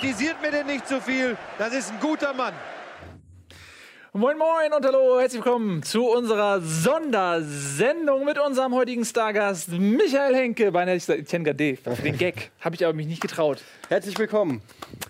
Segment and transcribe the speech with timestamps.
[0.00, 1.36] Kritisiert mir denn nicht zu so viel.
[1.58, 2.54] Das ist ein guter Mann.
[4.12, 10.72] Moin Moin und hallo, herzlich willkommen zu unserer Sondersendung mit unserem heutigen Stargast Michael Henke.
[10.72, 12.50] Beinahe ich Etienne Gade, für den Gag.
[12.60, 13.62] Habe ich aber mich nicht getraut.
[13.88, 14.62] Herzlich willkommen.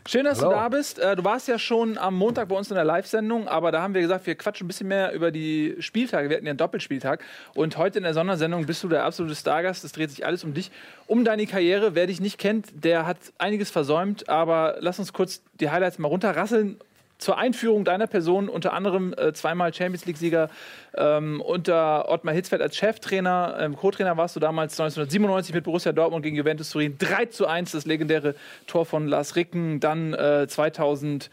[0.07, 0.51] Schön, dass hallo.
[0.51, 0.99] du da bist.
[0.99, 3.95] Äh, du warst ja schon am Montag bei uns in der Live-Sendung, aber da haben
[3.95, 6.29] wir gesagt, wir quatschen ein bisschen mehr über die Spieltage.
[6.29, 7.25] Wir hatten ja einen Doppelspieltag.
[7.55, 9.83] Und heute in der Sondersendung bist du der absolute Stargast.
[9.83, 10.71] Es dreht sich alles um dich,
[11.07, 11.95] um deine Karriere.
[11.95, 14.29] Wer dich nicht kennt, der hat einiges versäumt.
[14.29, 16.79] Aber lass uns kurz die Highlights mal runterrasseln
[17.21, 20.49] zur Einführung deiner Person unter anderem äh, zweimal Champions League-Sieger
[20.97, 23.57] ähm, unter Ottmar Hitzfeld als Cheftrainer.
[23.61, 26.97] Ähm, Co-Trainer warst du damals 1997 mit Borussia Dortmund gegen Juventus Turin.
[26.99, 28.35] 3 zu 1, das legendäre
[28.67, 29.81] Tor von Lars Ricken.
[29.81, 31.31] Dann äh, 2001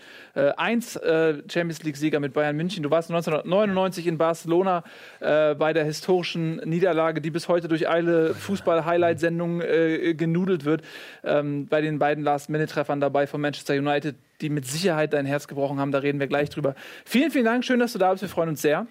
[0.98, 2.84] äh, Champions League-Sieger mit Bayern München.
[2.84, 4.84] Du warst 1999 in Barcelona
[5.20, 10.82] äh, bei der historischen Niederlage, die bis heute durch alle Fußball-Highlight-Sendungen äh, genudelt wird.
[11.24, 15.80] Ähm, bei den beiden Last-Minute-Treffern dabei von Manchester United die mit Sicherheit dein Herz gebrochen
[15.80, 15.92] haben.
[15.92, 16.76] Da reden wir gleich drüber.
[17.06, 17.66] Vielen, vielen Dank.
[17.66, 18.22] Schön, dass du da bist.
[18.22, 18.88] Wir freuen uns sehr.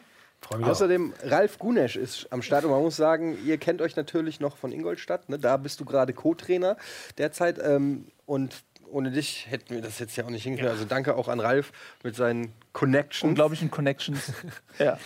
[0.51, 1.31] Außerdem, auch.
[1.31, 4.71] Ralf Gunesch ist am Start und man muss sagen, ihr kennt euch natürlich noch von
[4.71, 5.29] Ingolstadt.
[5.29, 5.39] Ne?
[5.39, 6.77] Da bist du gerade Co-Trainer
[7.19, 7.59] derzeit.
[7.59, 10.69] Ähm, und ohne dich hätten wir das jetzt ja auch nicht hingekriegt.
[10.69, 10.73] Ja.
[10.73, 11.73] Also danke auch an Ralf
[12.03, 13.29] mit seinen Connections.
[13.29, 14.33] Unglaublichen Connections.
[14.79, 14.99] ja.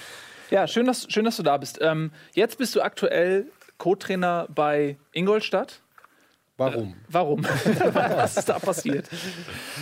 [0.50, 1.78] ja, schön dass, schön, dass du da bist.
[1.80, 3.46] Ähm, jetzt bist du aktuell
[3.78, 5.80] Co-Trainer bei Ingolstadt.
[6.58, 6.90] Warum?
[6.90, 7.44] Äh, warum?
[7.92, 9.08] Was ist da passiert?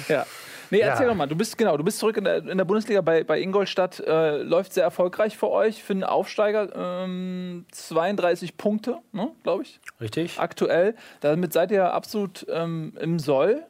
[0.09, 0.25] Ja.
[0.71, 1.13] Nee, erzähl ja.
[1.13, 1.27] doch mal.
[1.27, 4.01] Du bist genau, du bist zurück in der, in der Bundesliga bei, bei Ingolstadt.
[4.01, 6.69] Äh, läuft sehr erfolgreich für euch, für einen Aufsteiger.
[6.75, 9.81] Ähm, 32 Punkte, ne, glaube ich.
[10.01, 10.39] Richtig.
[10.39, 10.95] Aktuell.
[11.21, 13.63] Damit seid ihr absolut ähm, im Soll.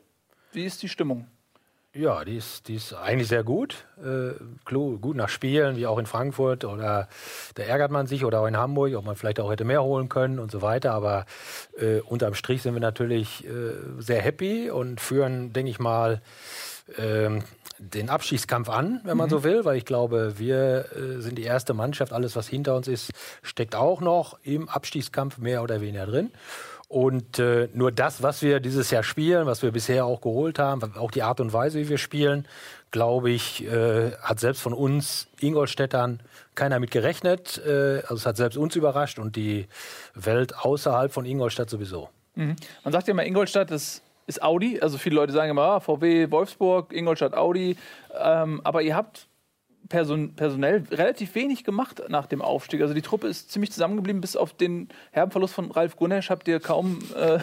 [0.52, 1.26] Wie ist die Stimmung?
[1.94, 3.86] Ja, die ist, die ist eigentlich sehr gut.
[4.00, 4.34] Äh,
[4.70, 6.64] gut nach Spielen, wie auch in Frankfurt.
[6.64, 7.08] Oder
[7.54, 10.08] da ärgert man sich oder auch in Hamburg, ob man vielleicht auch hätte mehr holen
[10.08, 10.92] können und so weiter.
[10.92, 11.24] Aber
[11.76, 16.20] äh, unterm Strich sind wir natürlich äh, sehr happy und führen, denke ich mal,
[16.96, 17.42] ähm,
[17.78, 19.30] den Abstiegskampf an, wenn man mhm.
[19.30, 22.12] so will, weil ich glaube, wir äh, sind die erste Mannschaft.
[22.12, 23.10] Alles, was hinter uns ist,
[23.42, 26.30] steckt auch noch im Abstiegskampf mehr oder weniger drin.
[26.88, 30.96] Und äh, nur das, was wir dieses Jahr spielen, was wir bisher auch geholt haben,
[30.96, 32.48] auch die Art und Weise, wie wir spielen,
[32.90, 36.20] glaube ich, äh, hat selbst von uns Ingolstädtern
[36.54, 37.60] keiner mit gerechnet.
[37.64, 39.68] Äh, also es hat selbst uns überrascht und die
[40.14, 42.08] Welt außerhalb von Ingolstadt sowieso.
[42.36, 42.56] Mhm.
[42.84, 44.80] Man sagt ja immer, Ingolstadt ist ist Audi.
[44.80, 47.76] Also viele Leute sagen immer, ah, VW, Wolfsburg, Ingolstadt, Audi.
[48.20, 49.26] Ähm, aber ihr habt
[49.88, 52.82] person personell relativ wenig gemacht nach dem Aufstieg.
[52.82, 54.20] Also die Truppe ist ziemlich zusammengeblieben.
[54.20, 57.38] Bis auf den herben Verlust von Ralf Gunesch habt ihr kaum äh,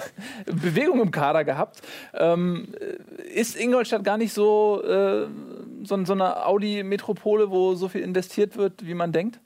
[0.46, 1.82] Bewegung im Kader gehabt.
[2.14, 2.74] Ähm,
[3.34, 5.28] ist Ingolstadt gar nicht so, äh,
[5.84, 9.40] so, so eine Audi-Metropole, wo so viel investiert wird, wie man denkt?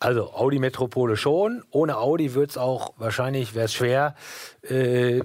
[0.00, 1.62] Also Audi Metropole schon.
[1.70, 4.14] Ohne Audi wird es auch wahrscheinlich, wäre es schwer,
[4.62, 5.20] äh,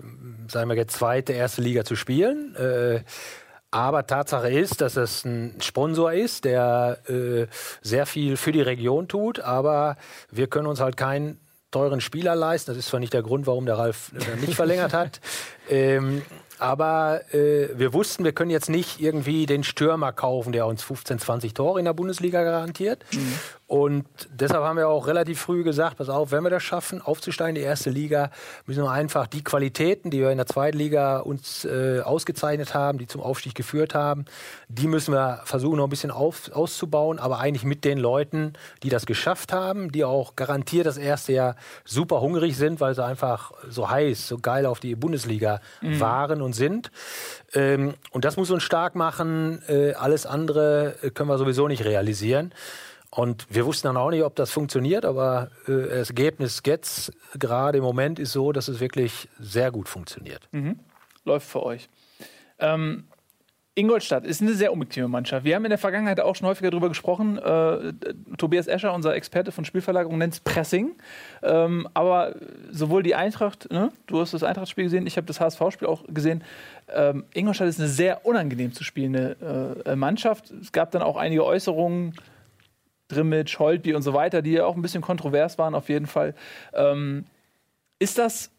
[0.47, 2.56] sagen wir jetzt zweite, erste Liga zu spielen.
[2.56, 3.03] Äh,
[3.72, 7.46] aber Tatsache ist, dass es ein Sponsor ist, der äh,
[7.81, 9.96] sehr viel für die Region tut, aber
[10.31, 11.40] wir können uns halt keinen
[11.72, 12.72] teuren Spieler leisten.
[12.72, 15.19] Das ist zwar nicht der Grund, warum der Ralf nicht verlängert hat.
[15.72, 16.24] Ähm,
[16.58, 21.19] aber äh, wir wussten, wir können jetzt nicht irgendwie den Stürmer kaufen, der uns 15,
[21.19, 23.06] 20 Tore in der Bundesliga garantiert.
[23.13, 23.34] Mhm.
[23.69, 27.56] Und deshalb haben wir auch relativ früh gesagt, pass auf, wenn wir das schaffen, aufzusteigen
[27.56, 28.31] in die erste Liga,
[28.66, 32.97] müssen wir einfach die Qualitäten, die wir in der zweiten Liga uns äh, ausgezeichnet haben,
[32.97, 34.25] die zum Aufstieg geführt haben,
[34.69, 38.90] die müssen wir versuchen noch ein bisschen auf, auszubauen, aber eigentlich mit den Leuten, die
[38.90, 43.52] das geschafft haben, die auch garantiert das erste Jahr super hungrig sind, weil sie einfach
[43.69, 46.00] so heiß, so geil auf die Bundesliga mhm.
[46.00, 46.90] waren und sind.
[47.53, 49.62] Ähm, und das muss uns stark machen.
[49.68, 52.52] Äh, alles andere äh, können wir sowieso nicht realisieren.
[53.12, 57.80] Und wir wussten dann auch nicht, ob das funktioniert, aber äh, das Ergebnis jetzt gerade
[57.80, 60.47] im Moment ist so, dass es wirklich sehr gut funktioniert.
[60.52, 60.80] Mhm.
[61.25, 61.90] Läuft für euch.
[62.59, 63.06] Ähm,
[63.80, 65.46] Ingolstadt ist eine sehr unbequeme Mannschaft.
[65.46, 67.38] Wir haben in der Vergangenheit auch schon häufiger darüber gesprochen.
[67.38, 67.94] Äh,
[68.38, 70.96] Tobias Escher, unser Experte von Spielverlagerung, nennt es Pressing.
[71.41, 72.35] Ähm, aber
[72.72, 73.91] sowohl die Eintracht, ne?
[74.08, 76.44] du hast das Eintracht-Spiel gesehen, ich habe das HSV-Spiel auch gesehen.
[76.94, 80.52] Ähm, Ingolstadt ist eine sehr unangenehm zu spielende äh, Mannschaft.
[80.52, 82.16] Es gab dann auch einige Äußerungen
[83.09, 86.34] Drimmitsch, Holtby und so weiter, die ja auch ein bisschen kontrovers waren auf jeden Fall.
[86.73, 87.26] Ähm,
[88.00, 88.52] ist das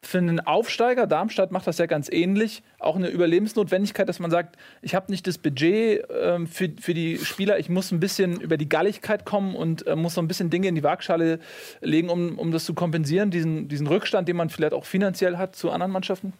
[0.00, 4.56] für einen Aufsteiger, Darmstadt macht das ja ganz ähnlich, auch eine Überlebensnotwendigkeit, dass man sagt,
[4.80, 8.56] ich habe nicht das Budget ähm, für, für die Spieler, ich muss ein bisschen über
[8.56, 11.40] die Galligkeit kommen und äh, muss so ein bisschen Dinge in die Waagschale
[11.80, 15.56] legen, um, um das zu kompensieren, diesen, diesen Rückstand, den man vielleicht auch finanziell hat
[15.56, 16.32] zu anderen Mannschaften?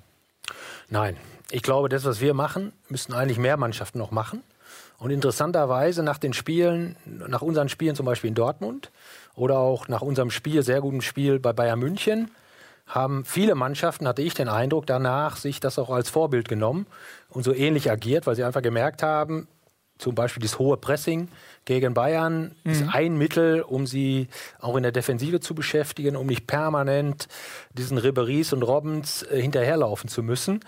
[0.88, 1.17] Nein,
[1.50, 4.43] ich glaube, das, was wir machen, müssten eigentlich mehr Mannschaften noch machen.
[4.99, 8.91] Und interessanterweise nach den Spielen, nach unseren Spielen zum Beispiel in Dortmund
[9.35, 12.31] oder auch nach unserem Spiel, sehr guten Spiel bei Bayern München,
[12.87, 16.87] haben viele Mannschaften, hatte ich den Eindruck, danach sich das auch als Vorbild genommen
[17.29, 19.47] und so ähnlich agiert, weil sie einfach gemerkt haben,
[19.99, 21.29] zum Beispiel das hohe Pressing
[21.65, 22.71] gegen Bayern mhm.
[22.71, 24.29] ist ein Mittel, um sie
[24.61, 27.29] auch in der Defensive zu beschäftigen, um nicht permanent
[27.73, 30.61] diesen Riberies und Robbins äh, hinterherlaufen zu müssen.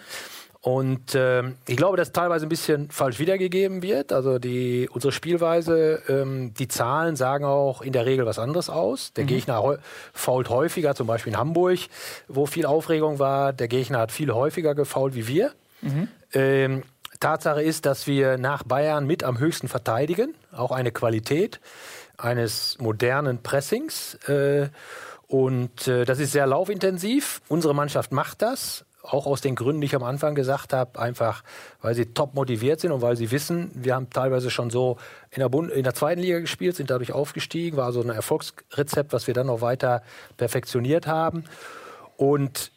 [0.62, 4.12] Und äh, ich glaube, dass teilweise ein bisschen falsch wiedergegeben wird.
[4.12, 9.14] Also die, unsere Spielweise, ähm, die Zahlen sagen auch in der Regel was anderes aus.
[9.14, 9.28] Der mhm.
[9.28, 9.78] Gegner
[10.12, 11.78] fault häufiger, zum Beispiel in Hamburg,
[12.28, 13.54] wo viel Aufregung war.
[13.54, 15.52] Der Gegner hat viel häufiger gefault wie wir.
[15.80, 16.08] Mhm.
[16.34, 16.82] Ähm,
[17.20, 21.60] Tatsache ist, dass wir nach Bayern mit am höchsten verteidigen, auch eine Qualität
[22.18, 24.14] eines modernen Pressings.
[24.26, 24.68] Äh,
[25.26, 27.40] und äh, das ist sehr laufintensiv.
[27.48, 31.42] Unsere Mannschaft macht das, auch aus den Gründen, die ich am Anfang gesagt habe, einfach
[31.80, 34.98] weil sie top motiviert sind und weil sie wissen, wir haben teilweise schon so
[35.30, 39.12] in der, Bund in der zweiten Liga gespielt, sind dadurch aufgestiegen, war so ein Erfolgsrezept,
[39.12, 40.02] was wir dann noch weiter
[40.36, 41.44] perfektioniert haben.
[42.16, 42.72] Und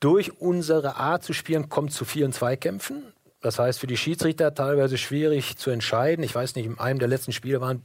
[0.00, 3.12] durch unsere Art zu spielen kommt zu vielen Zweikämpfen.
[3.40, 6.24] Das heißt, für die Schiedsrichter teilweise schwierig zu entscheiden.
[6.24, 7.82] Ich weiß nicht, in einem der letzten Spiele waren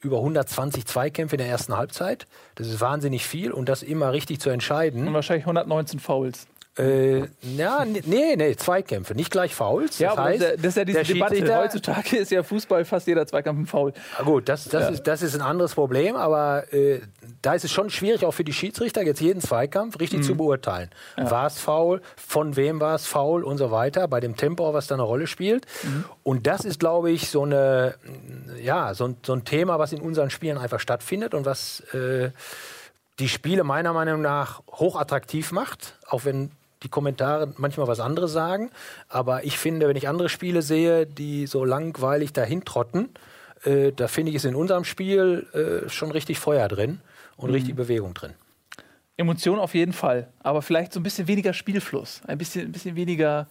[0.00, 2.26] über 120 Zweikämpfe in der ersten Halbzeit.
[2.54, 5.06] Das ist wahnsinnig viel und das immer richtig zu entscheiden.
[5.08, 6.46] Und wahrscheinlich 119 Fouls.
[6.78, 9.98] Äh, ja, nee, nee, Zweikämpfe, nicht gleich Fouls.
[9.98, 11.56] Ja, das, heißt, das ist ja diese Debatte.
[11.56, 13.92] Heutzutage ist ja Fußball fast jeder Zweikampf ein Foul.
[14.24, 14.88] Gut, das, das, ja.
[14.90, 17.00] ist, das ist ein anderes Problem, aber äh,
[17.42, 20.24] da ist es schon schwierig, auch für die Schiedsrichter, jetzt jeden Zweikampf richtig mhm.
[20.24, 20.90] zu beurteilen.
[21.16, 21.30] Ja.
[21.30, 22.00] War es faul?
[22.16, 23.42] Von wem war es faul?
[23.42, 24.06] Und so weiter.
[24.06, 25.66] Bei dem Tempo, was da eine Rolle spielt.
[25.82, 26.04] Mhm.
[26.22, 27.96] Und das ist, glaube ich, so, eine,
[28.62, 31.80] ja, so, so ein Thema, was in unseren Spielen einfach stattfindet und was.
[31.92, 32.30] Äh,
[33.18, 36.52] die Spiele meiner Meinung nach hochattraktiv macht, auch wenn
[36.82, 38.70] die Kommentare manchmal was anderes sagen.
[39.08, 43.10] Aber ich finde, wenn ich andere Spiele sehe, die so langweilig dahin trotten,
[43.64, 47.00] äh, da finde ich es in unserem Spiel äh, schon richtig Feuer drin
[47.36, 47.54] und mhm.
[47.54, 48.34] richtig Bewegung drin.
[49.16, 52.94] Emotion auf jeden Fall, aber vielleicht so ein bisschen weniger Spielfluss, ein bisschen, ein bisschen
[52.94, 53.48] weniger.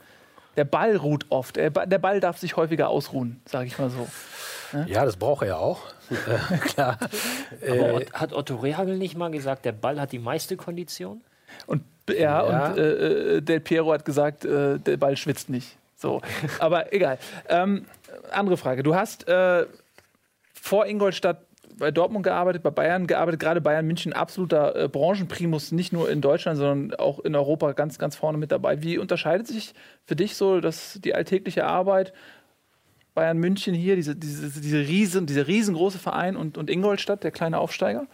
[0.55, 1.57] Der Ball ruht oft.
[1.57, 4.07] Der Ball darf sich häufiger ausruhen, sage ich mal so.
[4.87, 5.81] Ja, das braucht er ja auch.
[6.61, 6.97] Klar.
[7.61, 11.21] Aber äh, hat Otto Rehagel nicht mal gesagt, der Ball hat die meiste Kondition?
[11.67, 15.77] Und ja, und äh, äh, Del Piero hat gesagt, äh, der Ball schwitzt nicht.
[15.95, 16.21] So,
[16.59, 17.17] aber egal.
[17.49, 17.85] Ähm,
[18.31, 18.83] andere Frage.
[18.83, 19.65] Du hast äh,
[20.53, 21.41] vor Ingolstadt
[21.77, 26.21] bei Dortmund gearbeitet, bei Bayern gearbeitet, gerade Bayern München absoluter äh, Branchenprimus, nicht nur in
[26.21, 28.81] Deutschland, sondern auch in Europa ganz, ganz vorne mit dabei.
[28.81, 29.73] Wie unterscheidet sich
[30.05, 32.13] für dich so dass die alltägliche Arbeit
[33.13, 37.59] Bayern München hier, diese, diese, diese riesen, dieser riesengroße Verein und, und Ingolstadt, der kleine
[37.59, 38.07] Aufsteiger?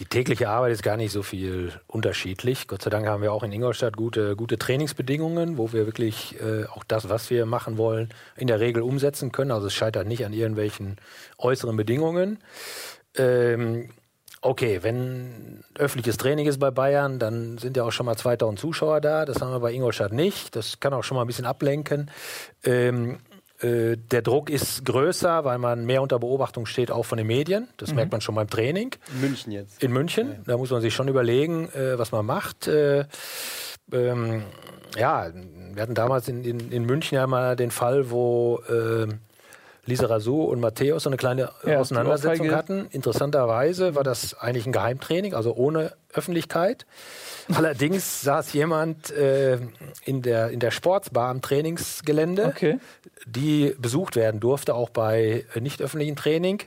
[0.00, 2.66] Die tägliche Arbeit ist gar nicht so viel unterschiedlich.
[2.66, 6.64] Gott sei Dank haben wir auch in Ingolstadt gute, gute Trainingsbedingungen, wo wir wirklich äh,
[6.64, 9.50] auch das, was wir machen wollen, in der Regel umsetzen können.
[9.50, 10.96] Also es scheitert nicht an irgendwelchen
[11.36, 12.38] äußeren Bedingungen.
[13.14, 13.90] Ähm,
[14.40, 19.02] okay, wenn öffentliches Training ist bei Bayern, dann sind ja auch schon mal 2000 Zuschauer
[19.02, 19.26] da.
[19.26, 20.56] Das haben wir bei Ingolstadt nicht.
[20.56, 22.10] Das kann auch schon mal ein bisschen ablenken.
[22.64, 23.18] Ähm,
[23.62, 27.68] äh, der Druck ist größer, weil man mehr unter Beobachtung steht, auch von den Medien.
[27.76, 27.96] Das mhm.
[27.96, 28.94] merkt man schon beim Training.
[29.14, 29.82] In München jetzt.
[29.82, 30.28] In München.
[30.28, 30.38] Ja.
[30.46, 32.68] Da muss man sich schon überlegen, äh, was man macht.
[32.68, 33.04] Äh,
[33.92, 34.44] ähm,
[34.96, 35.28] ja,
[35.74, 39.06] wir hatten damals in, in, in, München ja mal den Fall, wo äh,
[39.86, 42.86] Lisa Razou und Matthäus so eine kleine ja, Auseinandersetzung hatten.
[42.90, 46.86] Interessanterweise war das eigentlich ein Geheimtraining, also ohne Öffentlichkeit.
[47.54, 49.58] Allerdings saß jemand äh,
[50.04, 52.78] in, der, in der Sportsbar am Trainingsgelände, okay.
[53.26, 56.62] die besucht werden durfte, auch bei äh, nicht öffentlichen Training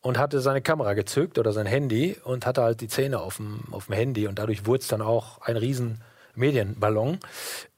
[0.00, 3.62] und hatte seine Kamera gezückt oder sein Handy und hatte halt die Zähne auf dem,
[3.70, 6.02] auf dem Handy und dadurch wurde es dann auch ein riesen
[6.34, 7.18] Medienballon.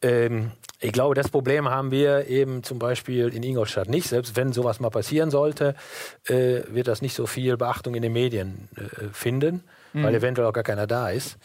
[0.02, 0.52] Ähm,
[0.86, 4.08] ich glaube, das Problem haben wir eben zum Beispiel in Ingolstadt nicht.
[4.08, 5.74] Selbst wenn sowas mal passieren sollte,
[6.26, 9.64] äh, wird das nicht so viel Beachtung in den Medien äh, finden
[9.96, 10.04] mhm.
[10.04, 11.38] weil eventuell auch gar keiner da ist.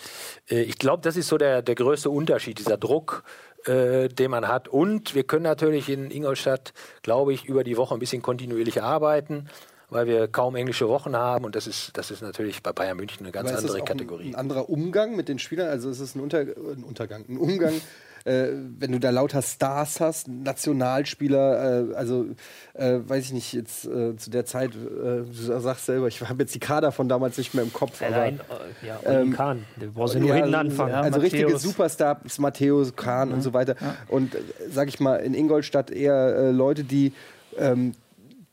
[0.49, 3.23] Äh, ich glaube, das ist so der, der größte Unterschied, dieser Druck,
[3.65, 4.67] äh, den man hat.
[4.67, 9.49] Und wir können natürlich in Ingolstadt, glaube ich, über die Woche ein bisschen kontinuierlich arbeiten
[9.93, 13.25] weil wir kaum englische Wochen haben und das ist, das ist natürlich bei Bayern München
[13.25, 14.29] eine ganz andere Kategorie.
[14.29, 17.35] Ein, ein, anderer Umgang mit den Spielern, also es ist ein, Unter, ein Untergang, ein
[17.35, 17.73] Umgang
[18.25, 18.47] äh,
[18.77, 22.25] wenn du da lauter Stars hast, Nationalspieler, äh, also
[22.73, 26.43] äh, weiß ich nicht, jetzt äh, zu der Zeit, äh, du sagst selber, ich habe
[26.43, 28.01] jetzt die Kader von damals nicht mehr im Kopf.
[28.01, 28.39] Aber, Nein,
[28.83, 30.91] äh, ja, ähm, Kahn, der brauchst du nur ja, hinten anfangen.
[30.91, 31.33] Ja, also Matthäus.
[31.33, 33.35] richtige Superstars, Matthäus, Kahn mhm.
[33.35, 33.75] und so weiter.
[33.79, 33.95] Ja.
[34.07, 34.37] Und
[34.69, 37.13] sag ich mal, in Ingolstadt eher Leute, die
[37.57, 37.93] ähm,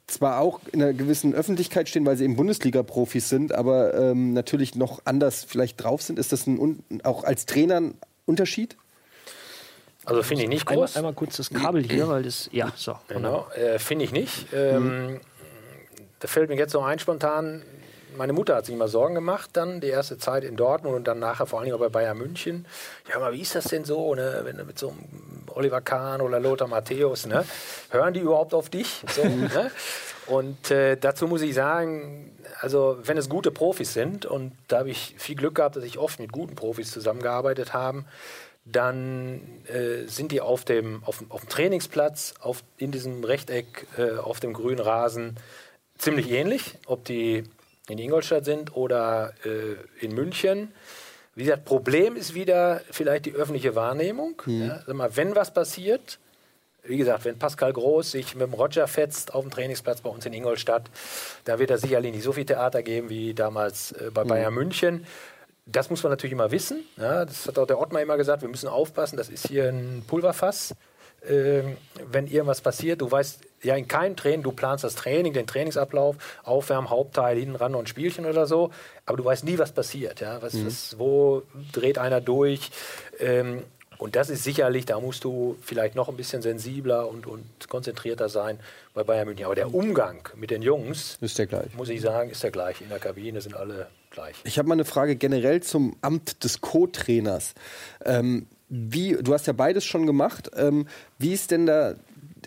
[0.08, 4.74] zwar auch in einer gewissen Öffentlichkeit stehen, weil sie eben Bundesliga-Profis sind, aber ähm, natürlich
[4.74, 6.18] noch anders vielleicht drauf sind.
[6.18, 7.94] Ist das ein, auch als Trainer ein
[8.24, 8.76] Unterschied?
[10.08, 10.96] Also finde ich nicht groß.
[10.96, 12.48] Einmal, einmal, kurz das Kabel hier, weil das.
[12.52, 12.96] Ja, so.
[13.08, 14.46] Genau, äh, finde ich nicht.
[14.52, 15.20] Ähm, mhm.
[16.20, 17.62] Da fällt mir jetzt so ein spontan.
[18.16, 21.18] meine Mutter hat sich immer Sorgen gemacht, dann die erste Zeit in Dortmund und dann
[21.18, 22.66] nachher vor allem auch bei Bayern München.
[23.08, 24.40] Ja, aber wie ist das denn so, ne?
[24.44, 27.44] wenn du mit so einem Oliver Kahn oder Lothar Matthäus, ne?
[27.90, 29.04] hören die überhaupt auf dich?
[29.14, 29.70] So, ne?
[30.26, 34.90] Und äh, dazu muss ich sagen, also wenn es gute Profis sind, und da habe
[34.90, 38.04] ich viel Glück gehabt, dass ich oft mit guten Profis zusammengearbeitet habe,
[38.70, 44.18] dann äh, sind die auf dem, auf, auf dem Trainingsplatz, auf, in diesem Rechteck, äh,
[44.18, 45.36] auf dem grünen Rasen
[45.96, 47.44] ziemlich ähnlich, ob die
[47.88, 50.72] in Ingolstadt sind oder äh, in München.
[51.34, 54.42] Wie gesagt, Problem ist wieder vielleicht die öffentliche Wahrnehmung.
[54.44, 54.66] Mhm.
[54.66, 56.18] Ja, sag mal, wenn was passiert,
[56.82, 60.24] wie gesagt, wenn Pascal Groß sich mit dem Roger fetzt auf dem Trainingsplatz bei uns
[60.26, 60.90] in Ingolstadt,
[61.44, 64.28] da wird er sicherlich nicht so viel Theater geben wie damals äh, bei mhm.
[64.28, 65.06] Bayern München.
[65.70, 66.84] Das muss man natürlich immer wissen.
[66.96, 70.02] Ja, das hat auch der Ottmar immer gesagt, wir müssen aufpassen, das ist hier ein
[70.06, 70.74] Pulverfass.
[71.28, 71.76] Ähm,
[72.10, 76.16] wenn irgendwas passiert, du weißt ja in keinem Training, du planst das Training, den Trainingsablauf,
[76.44, 78.70] Aufwärmen, Hauptteil, hinten ran und Spielchen oder so,
[79.04, 80.20] aber du weißt nie, was passiert.
[80.20, 80.40] Ja?
[80.42, 80.66] Was, mhm.
[80.66, 82.70] was, wo dreht einer durch?
[83.18, 83.64] Ähm,
[83.98, 88.28] und das ist sicherlich, da musst du vielleicht noch ein bisschen sensibler und, und konzentrierter
[88.28, 88.60] sein
[88.94, 89.44] bei Bayern München.
[89.44, 91.74] Aber der Umgang mit den Jungs, ist der gleich.
[91.74, 92.80] muss ich sagen, ist der gleich.
[92.80, 94.36] In der Kabine sind alle gleich.
[94.44, 97.54] Ich habe mal eine Frage generell zum Amt des Co-Trainers.
[98.04, 100.50] Ähm, wie, du hast ja beides schon gemacht.
[100.56, 100.86] Ähm,
[101.18, 101.94] wie ist denn da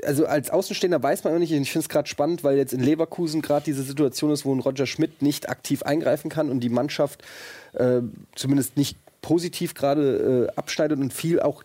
[0.05, 2.79] also als Außenstehender weiß man immer nicht, ich finde es gerade spannend, weil jetzt in
[2.79, 6.69] Leverkusen gerade diese Situation ist, wo ein Roger Schmidt nicht aktiv eingreifen kann und die
[6.69, 7.23] Mannschaft
[7.73, 7.99] äh,
[8.33, 11.63] zumindest nicht positiv gerade äh, abschneidet und viel auch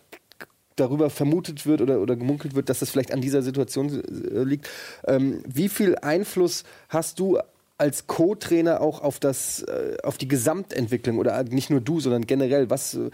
[0.75, 4.69] darüber vermutet wird oder, oder gemunkelt wird, dass das vielleicht an dieser Situation äh, liegt.
[5.07, 7.39] Ähm, wie viel Einfluss hast du
[7.79, 12.71] als Co-Trainer auch auf das, äh, auf die Gesamtentwicklung oder nicht nur du, sondern generell?
[12.71, 13.09] Was äh,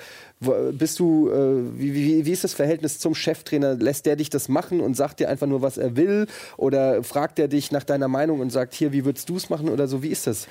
[0.71, 1.29] bist du?
[1.29, 3.75] Äh, wie, wie, wie ist das Verhältnis zum Cheftrainer?
[3.75, 7.39] Lässt der dich das machen und sagt dir einfach nur, was er will, oder fragt
[7.39, 10.01] er dich nach deiner Meinung und sagt hier, wie würdest du es machen oder so?
[10.01, 10.47] Wie ist das?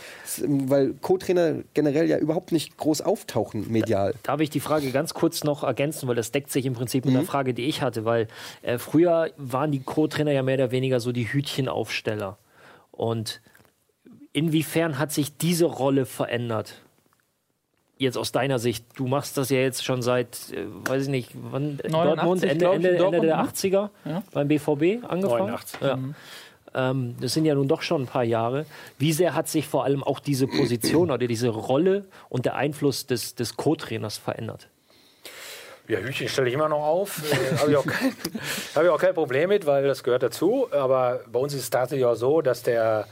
[0.47, 4.15] Weil Co-Trainer generell ja überhaupt nicht groß auftauchen medial.
[4.25, 7.15] Darf ich die Frage ganz kurz noch ergänzen, weil das deckt sich im Prinzip mit
[7.15, 7.19] mhm.
[7.19, 8.29] der Frage, die ich hatte, weil
[8.61, 12.37] äh, früher waren die Co-Trainer ja mehr oder weniger so die Hütchenaufsteller
[12.91, 13.41] und
[14.33, 16.81] Inwiefern hat sich diese Rolle verändert?
[17.99, 21.31] Jetzt aus deiner Sicht, du machst das ja jetzt schon seit, äh, weiß ich nicht,
[21.35, 24.23] wann 89, Dortmund, Ende, Ende, Ende, Ende der 80er ja.
[24.33, 25.51] beim BVB angefangen?
[25.51, 25.81] 89.
[25.81, 25.97] Ja.
[25.97, 26.15] Mhm.
[26.75, 28.67] Ähm, das sind ja nun doch schon ein paar Jahre.
[28.99, 33.07] Wie sehr hat sich vor allem auch diese Position oder diese Rolle und der Einfluss
[33.07, 34.69] des, des Co-Trainers verändert?
[35.89, 37.23] Ja, Hühnchen stelle ich immer noch auf.
[37.31, 38.15] Äh, Habe ich, auch kein,
[38.75, 40.69] hab ich auch kein Problem mit, weil das gehört dazu.
[40.71, 43.07] Aber bei uns ist es tatsächlich auch so, dass der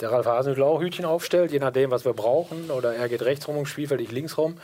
[0.00, 2.70] der Ralf Hasenhüttl auch Hütchen aufstellt, je nachdem, was wir brauchen.
[2.70, 4.58] Oder er geht rechts rum im Spielfeld, ich links rum.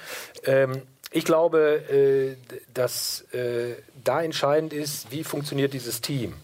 [0.44, 2.36] Ähm, ich glaube, äh,
[2.72, 6.34] dass äh, da entscheidend ist, wie funktioniert dieses Team.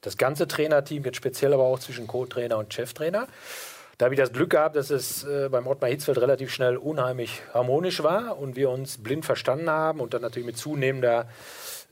[0.00, 3.26] Das ganze Trainerteam, jetzt speziell aber auch zwischen Co-Trainer und Cheftrainer.
[3.98, 7.42] Da habe ich das Glück gehabt, dass es äh, beim Ottmar Hitzfeld relativ schnell unheimlich
[7.54, 11.28] harmonisch war und wir uns blind verstanden haben und dann natürlich mit zunehmender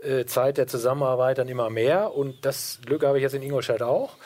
[0.03, 2.15] äh, Zeit der Zusammenarbeit dann immer mehr.
[2.15, 4.17] Und das Glück habe ich jetzt in Ingolstadt auch.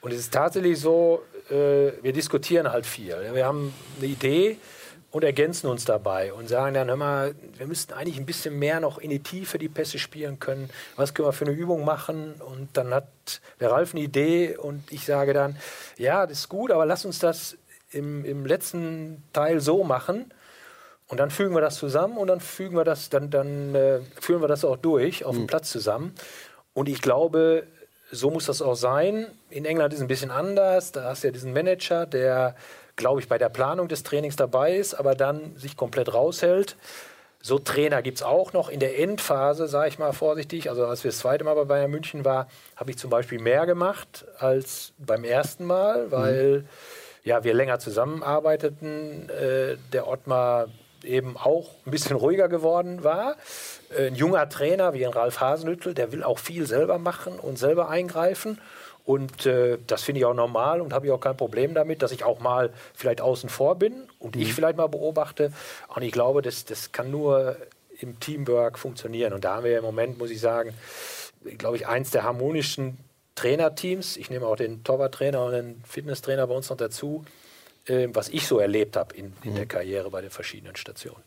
[0.00, 3.16] Und es ist tatsächlich so, äh, wir diskutieren halt viel.
[3.32, 4.58] Wir haben eine Idee
[5.10, 8.80] und ergänzen uns dabei und sagen dann, hör mal, wir müssten eigentlich ein bisschen mehr
[8.80, 10.68] noch in die Tiefe die Pässe spielen können.
[10.96, 12.34] Was können wir für eine Übung machen?
[12.40, 13.06] Und dann hat
[13.60, 15.56] der Ralf eine Idee und ich sage dann,
[15.96, 17.56] ja, das ist gut, aber lass uns das
[17.90, 20.32] im, im letzten Teil so machen.
[21.08, 24.40] Und dann fügen wir das zusammen und dann fügen wir das, dann, dann äh, führen
[24.40, 25.46] wir das auch durch auf dem mhm.
[25.46, 26.14] Platz zusammen.
[26.74, 27.66] Und ich glaube,
[28.10, 29.26] so muss das auch sein.
[29.50, 30.92] In England ist es ein bisschen anders.
[30.92, 32.54] Da hast du ja diesen Manager, der,
[32.94, 36.76] glaube ich, bei der Planung des Trainings dabei ist, aber dann sich komplett raushält.
[37.42, 40.68] So Trainer gibt es auch noch in der Endphase, sage ich mal vorsichtig.
[40.68, 43.66] Also als wir das zweite Mal bei Bayern München waren, habe ich zum Beispiel mehr
[43.66, 46.68] gemacht als beim ersten Mal, weil mhm.
[47.22, 49.28] ja, wir länger zusammenarbeiteten.
[49.30, 50.68] Äh, der Ottmar
[51.06, 53.36] eben auch ein bisschen ruhiger geworden war.
[53.96, 57.88] Ein junger Trainer wie ein Ralf Hasenhüttel, der will auch viel selber machen und selber
[57.88, 58.60] eingreifen.
[59.04, 62.10] Und äh, das finde ich auch normal und habe ich auch kein Problem damit, dass
[62.10, 64.42] ich auch mal vielleicht außen vor bin und mhm.
[64.42, 65.52] ich vielleicht mal beobachte.
[65.94, 67.56] Und ich glaube, das, das kann nur
[68.00, 69.32] im Teamwork funktionieren.
[69.32, 70.74] Und da haben wir im Moment, muss ich sagen,
[71.56, 72.98] glaube ich, eins der harmonischen
[73.36, 74.16] Trainerteams.
[74.16, 77.24] Ich nehme auch den Torwarttrainer und den Fitnesstrainer bei uns noch dazu,
[77.86, 79.56] äh, was ich so erlebt habe in, in mhm.
[79.56, 81.22] der Karriere bei den verschiedenen Stationen.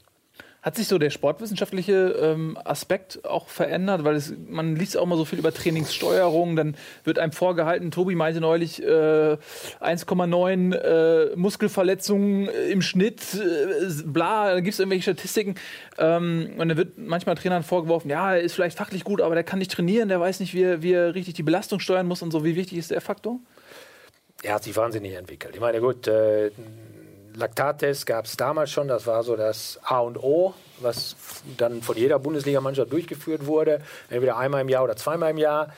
[0.62, 4.04] Hat sich so der sportwissenschaftliche ähm, Aspekt auch verändert?
[4.04, 6.76] Weil es, man liest auch mal so viel über Trainingssteuerung, dann
[7.06, 9.38] wird einem vorgehalten, Tobi meinte neulich, äh,
[9.80, 15.56] 1,9 äh, Muskelverletzungen im Schnitt, äh, bla, da gibt es irgendwelche Statistiken.
[15.98, 19.46] Ähm, und dann wird manchmal Trainern vorgeworfen, ja, er ist vielleicht fachlich gut, aber der
[19.46, 22.22] kann nicht trainieren, der weiß nicht, wie er, wie er richtig die Belastung steuern muss
[22.22, 22.44] und so.
[22.44, 23.40] Wie wichtig ist der Faktor?
[24.42, 25.56] Er hat sich wahnsinnig entwickelt.
[25.56, 26.52] Ich meine, gut, äh,
[27.36, 31.16] Laktattest gab es damals schon, das war so das A und O, was
[31.58, 35.74] dann von jeder Bundesligamannschaft durchgeführt wurde, entweder einmal im Jahr oder zweimal im Jahr.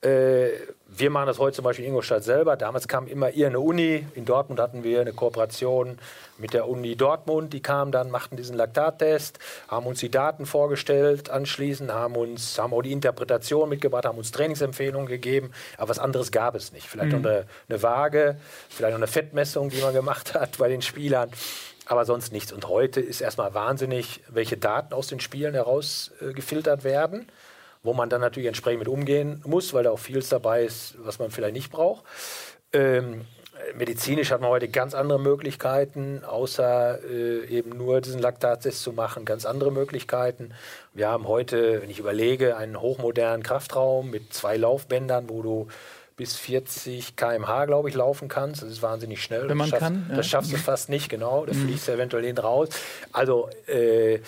[0.00, 0.50] Äh,
[0.86, 2.56] wir machen das heute zum Beispiel in Ingolstadt selber.
[2.56, 4.06] Damals kam immer irgendeine Uni.
[4.14, 5.98] In Dortmund hatten wir eine Kooperation
[6.38, 7.52] mit der Uni Dortmund.
[7.52, 12.72] Die kamen dann, machten diesen Laktattest, haben uns die Daten vorgestellt anschließend, haben uns, haben
[12.72, 15.52] auch die Interpretation mitgebracht, haben uns Trainingsempfehlungen gegeben.
[15.76, 16.86] Aber was anderes gab es nicht.
[16.86, 17.22] Vielleicht mhm.
[17.22, 18.36] noch eine, eine Waage,
[18.68, 21.30] vielleicht noch eine Fettmessung, die man gemacht hat bei den Spielern
[21.90, 22.52] aber sonst nichts.
[22.52, 27.26] Und heute ist erstmal wahnsinnig, welche Daten aus den Spielen herausgefiltert äh, werden
[27.82, 31.18] wo man dann natürlich entsprechend mit umgehen muss, weil da auch vieles dabei ist, was
[31.18, 32.04] man vielleicht nicht braucht.
[32.72, 33.24] Ähm,
[33.76, 39.24] medizinisch hat man heute ganz andere Möglichkeiten, außer äh, eben nur diesen Laktattest zu machen,
[39.24, 40.52] ganz andere Möglichkeiten.
[40.94, 45.68] Wir haben heute, wenn ich überlege, einen hochmodernen Kraftraum mit zwei Laufbändern, wo du
[46.16, 48.62] bis 40 km/h, glaube ich, laufen kannst.
[48.62, 49.48] Das ist wahnsinnig schnell.
[49.48, 50.06] Wenn man das schaffst, kann.
[50.10, 50.16] Ja.
[50.16, 50.60] Das schaffst du Mhm.
[50.60, 51.46] fast nicht, genau.
[51.46, 52.70] Da fliegst du eventuell hinten raus.
[53.12, 54.18] Also äh,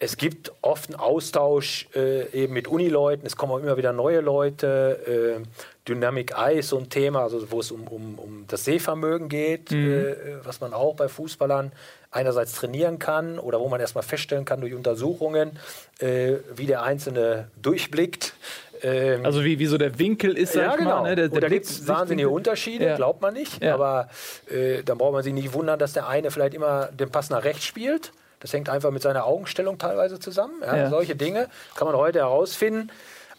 [0.00, 3.26] es gibt oft einen Austausch äh, eben mit Unileuten.
[3.26, 5.36] Es kommen auch immer wieder neue Leute.
[5.42, 5.42] Äh,
[5.88, 9.72] Dynamic Eye ist so ein Thema, also wo es um, um, um das Sehvermögen geht,
[9.72, 10.14] äh,
[10.44, 11.72] was man auch bei Fußballern
[12.12, 15.58] einerseits trainieren kann oder wo man erstmal feststellen kann durch Untersuchungen,
[15.98, 18.34] äh, wie der Einzelne durchblickt.
[18.82, 21.02] Ähm, Also wie, wie so der Winkel ist, ja, genau.
[21.02, 21.08] mal.
[21.10, 21.16] Ne?
[21.16, 22.28] Der, und der da gibt es wahnsinnige.
[22.28, 22.96] Unterschiede, Ja.
[22.96, 23.60] glaubt man nicht.
[23.62, 23.74] Ja.
[23.74, 24.08] Aber
[24.48, 27.42] äh, dann braucht man sich nicht wundern, dass der eine vielleicht immer den Pass nach
[27.42, 28.12] rechts spielt.
[28.40, 30.62] Das hängt einfach mit seiner Augenstellung teilweise zusammen.
[30.62, 30.90] Ja, Ja.
[30.90, 32.90] Solche Dinge kann man heute herausfinden.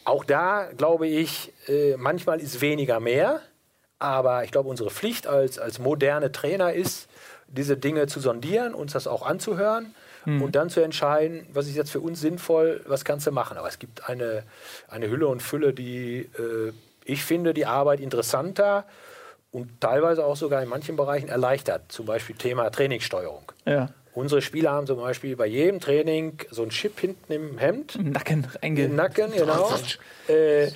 [0.06, 3.42] Auch da glaube ich, äh, manchmal ist weniger mehr.
[4.00, 7.10] Aber ich glaube, unsere Pflicht als, als moderne Trainer ist,
[7.48, 9.94] diese Dinge zu sondieren, uns das auch anzuhören
[10.26, 13.58] und dann zu entscheiden, was ist jetzt für uns sinnvoll, was kannst du machen.
[13.58, 14.44] Aber es gibt eine,
[14.88, 16.72] eine Hülle und Fülle, die äh,
[17.04, 18.86] ich finde, die Arbeit interessanter
[19.52, 21.92] und teilweise auch sogar in manchen Bereichen erleichtert.
[21.92, 23.52] Zum Beispiel Thema Trainingssteuerung.
[23.66, 23.90] Ja.
[24.14, 28.12] Unsere Spieler haben zum Beispiel bei jedem Training so ein Chip hinten im Hemd, Im
[28.12, 28.86] Nacken einge...
[28.86, 29.70] im Nacken, genau.
[30.28, 30.72] Äh,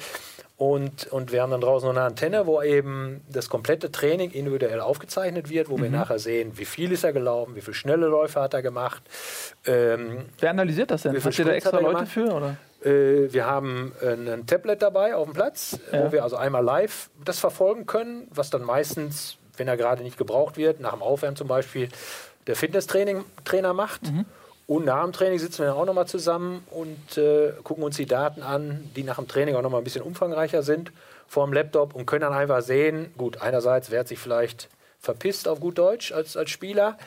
[0.56, 4.80] und, und wir haben dann draußen noch eine Antenne, wo eben das komplette Training individuell
[4.80, 8.39] aufgezeichnet wird, wo wir nachher sehen, wie viel ist er gelaufen, wie viele schnelle Läufe
[8.39, 9.02] hat er gemacht.
[9.65, 11.22] Ähm, Wer analysiert das denn?
[11.22, 12.32] Habt ihr da extra Leute für?
[12.32, 12.58] Oder?
[12.86, 16.06] äh, wir haben ein Tablet dabei auf dem Platz, Ja.
[16.06, 20.17] wo wir also einmal live das verfolgen können, was dann meistens, wenn er gerade nicht
[20.17, 21.89] gebraucht wird, nach dem Aufwärmen zum Beispiel,
[22.47, 24.12] der Fitnesstraining Trainer macht.
[24.12, 24.25] Mhm.
[24.65, 28.06] Und nach dem Training sitzen wir dann auch nochmal zusammen und äh, gucken uns die
[28.06, 30.91] Daten an, die nach dem Training auch nochmal ein bisschen umfangreicher sind,
[31.27, 35.60] vor dem Laptop und können dann einfach sehen, gut, einerseits, hat sich vielleicht verpisst auf
[35.60, 36.97] gut Deutsch als, als Spieler,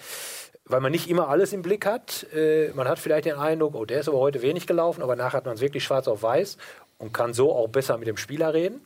[0.67, 2.27] weil man nicht immer alles im Blick hat.
[2.35, 5.39] Äh, man hat vielleicht den Eindruck, oh, der ist aber heute wenig gelaufen, aber nachher
[5.39, 6.59] hat man es wirklich schwarz auf weiß
[6.99, 8.81] und kann so auch besser mit dem Spieler reden.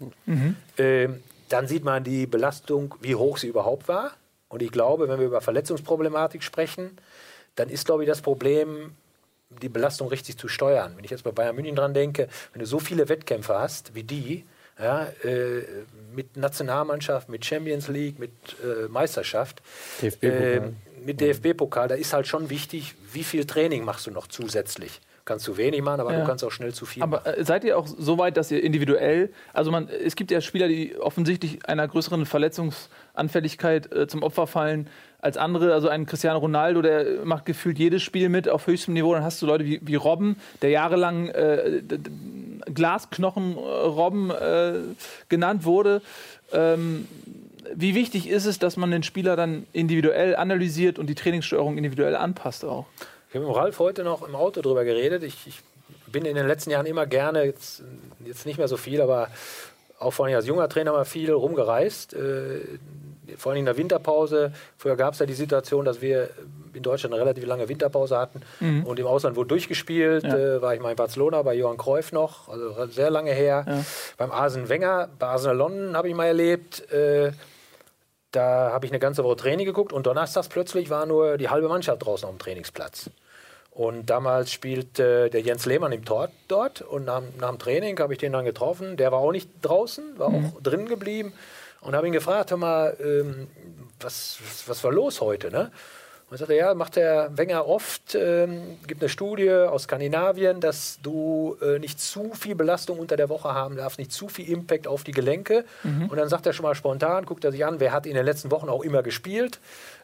[0.79, 4.13] Ähm, dann sieht man die Belastung, wie hoch sie überhaupt war.
[4.51, 6.99] Und ich glaube, wenn wir über Verletzungsproblematik sprechen,
[7.55, 8.93] dann ist, glaube ich, das Problem,
[9.63, 10.97] die Belastung richtig zu steuern.
[10.97, 14.03] Wenn ich jetzt bei Bayern München dran denke, wenn du so viele Wettkämpfe hast wie
[14.03, 14.45] die,
[14.79, 15.63] ja, äh,
[16.15, 18.33] mit Nationalmannschaft, mit Champions League, mit
[18.63, 19.63] äh, Meisterschaft,
[20.01, 20.75] DFB-Pokal.
[21.01, 25.01] äh, mit DFB-Pokal, da ist halt schon wichtig, wie viel Training machst du noch zusätzlich.
[25.31, 26.21] Kannst du wenig machen, aber Ja.
[26.23, 27.15] du kannst auch schnell zu viel machen.
[27.25, 30.41] Aber äh, seid ihr auch so weit, dass ihr individuell, also man, es gibt ja
[30.41, 34.89] Spieler, die offensichtlich einer größeren Verletzungsanfälligkeit äh, zum Opfer fallen
[35.21, 35.73] als andere.
[35.73, 39.15] Also ein Cristiano Ronaldo, der macht gefühlt jedes Spiel mit auf höchstem Niveau.
[39.15, 41.81] Dann hast du Leute wie, wie Robben, der jahrelang äh,
[42.75, 44.73] Glasknochen-Robben äh,
[45.29, 46.03] genannt wurde.
[46.53, 47.07] Ähm,
[47.73, 52.17] wie wichtig ist es, dass man den Spieler dann individuell analysiert und die Trainingssteuerung individuell
[52.17, 52.87] anpasst auch?
[53.31, 55.23] Ich habe mit Ralf heute noch im Auto drüber geredet.
[55.23, 55.63] Ich, ich
[56.09, 57.81] bin in den letzten Jahren immer gerne, jetzt,
[58.25, 59.29] jetzt nicht mehr so viel, aber
[60.01, 62.13] auch vor allem als junger Trainer mal viel rumgereist.
[62.15, 62.63] Äh,
[63.37, 64.53] vor allem in der Winterpause.
[64.77, 66.31] Früher gab es ja die Situation, dass wir
[66.75, 68.43] in Deutschland eine relativ lange Winterpause hatten
[68.85, 70.25] und im Ausland wurde durchgespielt.
[70.25, 70.37] Ja.
[70.37, 73.65] Äh, war ich mal in Barcelona bei Johann Cruyff noch, also sehr lange her.
[73.65, 73.85] Ja.
[74.17, 76.91] Beim Arsene Wenger, bei Arsenal London habe ich mal erlebt.
[76.91, 77.31] Äh,
[78.33, 81.69] da habe ich eine ganze Woche Training geguckt und donnerstags plötzlich war nur die halbe
[81.69, 83.11] Mannschaft draußen auf dem Trainingsplatz.
[83.81, 88.13] Und damals spielte der Jens Lehmann im Tor dort und nach, nach dem Training habe
[88.13, 88.99] ich den dann getroffen.
[88.99, 91.33] Der war auch nicht draußen, war auch drinnen geblieben
[91.81, 93.47] und habe ihn gefragt, hör mal, ähm,
[93.99, 95.51] was, was, was war los heute?
[95.51, 95.71] Ne?
[96.31, 101.01] Und er sagte, ja, macht der Wenger oft, ähm, gibt eine Studie aus Skandinavien, dass
[101.03, 104.87] du äh, nicht zu viel Belastung unter der Woche haben darfst, nicht zu viel Impact
[104.87, 105.65] auf die Gelenke.
[106.09, 108.25] Und dann sagt er schon mal spontan, guckt er sich an, wer hat in den
[108.25, 109.59] letzten Wochen auch immer gespielt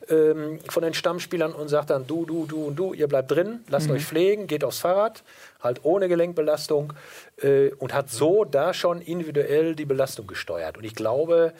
[0.08, 3.60] ähm, von den Stammspielern und sagt dann, du, du, du und du, ihr bleibt drin,
[3.68, 5.22] lasst euch pflegen, geht aufs Fahrrad,
[5.62, 6.92] halt ohne Gelenkbelastung
[7.40, 10.76] äh, und hat so da schon individuell die Belastung gesteuert.
[10.76, 11.52] Und ich glaube,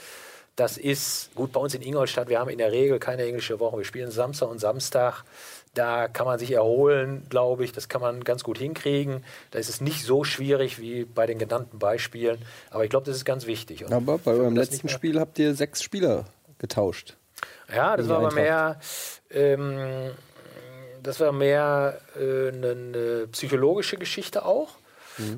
[0.57, 2.31] Das ist gut bei uns in Ingolstadt.
[2.31, 3.77] Wir haben in der Regel keine englische Woche.
[3.77, 5.25] Wir spielen Samstag und Samstag.
[5.75, 7.73] Da kann man sich erholen, glaube ich.
[7.73, 9.23] Das kann man ganz gut hinkriegen.
[9.51, 12.39] Da ist es nicht so schwierig wie bei den genannten Beispielen.
[12.71, 13.85] Aber ich glaube, das ist ganz wichtig.
[13.85, 16.25] Und Aber bei eurem letzten Spiel habt ihr sechs Spieler
[16.59, 17.17] getauscht.
[17.75, 18.81] Ja, das war aber mehr,
[19.31, 20.13] ähm,
[21.03, 24.79] das war mehr äh, eine, eine psychologische Geschichte auch.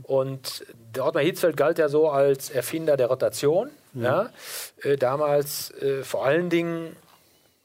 [0.03, 0.65] Und
[0.95, 3.71] der Ottmar Hitzfeld galt ja so als Erfinder der Rotation.
[3.95, 4.31] Ja?
[4.83, 6.97] Äh, damals äh, vor allen Dingen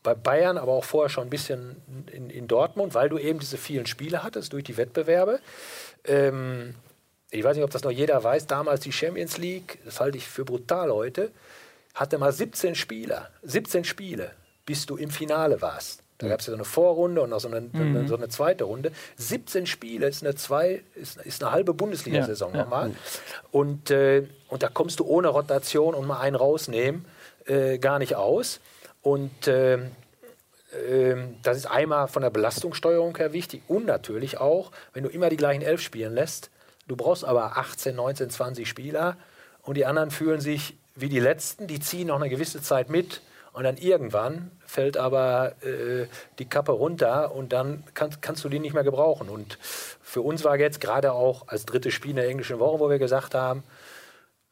[0.04, 3.58] bei Bayern, aber auch vorher schon ein bisschen in, in Dortmund, weil du eben diese
[3.58, 5.40] vielen Spiele hattest durch die Wettbewerbe.
[6.06, 6.76] Ähm,
[7.32, 10.28] ich weiß nicht, ob das noch jeder weiß, damals die Champions League, das halte ich
[10.28, 11.32] für brutal heute,
[11.96, 14.32] hatte mal 17 Spieler, 17 Spiele,
[14.66, 16.03] bis du im Finale warst.
[16.24, 18.64] Da gab es ja so eine Vorrunde und noch so eine, eine, so eine zweite
[18.64, 18.92] Runde.
[19.18, 22.92] 17 Spiele ist eine, zwei, ist, ist eine halbe Bundesliga-Saison Ja, nochmal.
[23.52, 27.06] Und, äh, und da kommst du ohne Rotation und mal einen rausnehmen
[27.46, 28.60] äh, gar nicht aus.
[29.02, 29.92] Und ähm,
[31.44, 35.38] das ist einmal von der Belastungssteuerung her wichtig und natürlich auch, wenn du immer die
[35.38, 36.50] gleichen elf spielen lässt.
[36.88, 39.18] Du brauchst aber 18, 19, 20 Spieler
[39.62, 43.22] und die anderen fühlen sich wie die Letzten, die ziehen noch eine gewisse Zeit mit
[43.54, 46.08] und dann irgendwann fällt aber äh,
[46.40, 49.30] die Kappe runter und dann kann, kannst du die nicht mehr gebrauchen.
[49.30, 49.60] Und
[50.02, 53.00] für uns war jetzt gerade auch als drittes Spiel in der englischen Woche, wo wir
[53.00, 53.64] gesagt haben,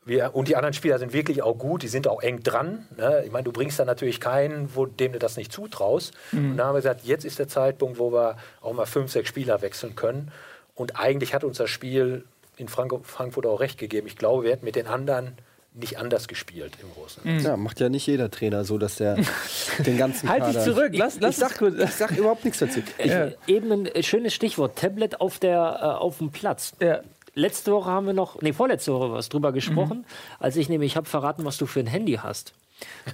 [0.03, 2.87] wir, und die anderen Spieler sind wirklich auch gut, die sind auch eng dran.
[2.97, 3.23] Ne?
[3.25, 6.13] Ich meine, du bringst da natürlich keinen, wo, dem du das nicht zutraust.
[6.31, 9.29] Und da haben wir gesagt, jetzt ist der Zeitpunkt, wo wir auch mal fünf, sechs
[9.29, 10.31] Spieler wechseln können.
[10.73, 12.25] Und eigentlich hat uns das Spiel
[12.57, 14.07] in Frank Frankfurt auch recht gegeben.
[14.07, 15.37] Ich glaube, wir hätten mit den anderen
[15.73, 17.39] nicht anders gespielt im Großen.
[17.39, 19.17] Ja, macht ja nicht jeder Trainer so, dass der
[19.85, 22.81] den ganzen Halt dich zurück, lass, lass ich, sag, ich sag überhaupt nichts dazu.
[22.97, 23.11] Ich,
[23.47, 26.73] Eben ein schönes Stichwort: Tablet auf, der, äh, auf dem Platz.
[26.81, 27.01] Ja.
[27.33, 30.05] Letzte Woche haben wir noch, nee, vorletzte Woche was drüber gesprochen,
[30.39, 32.53] als ich nämlich habe verraten, was du für ein Handy hast.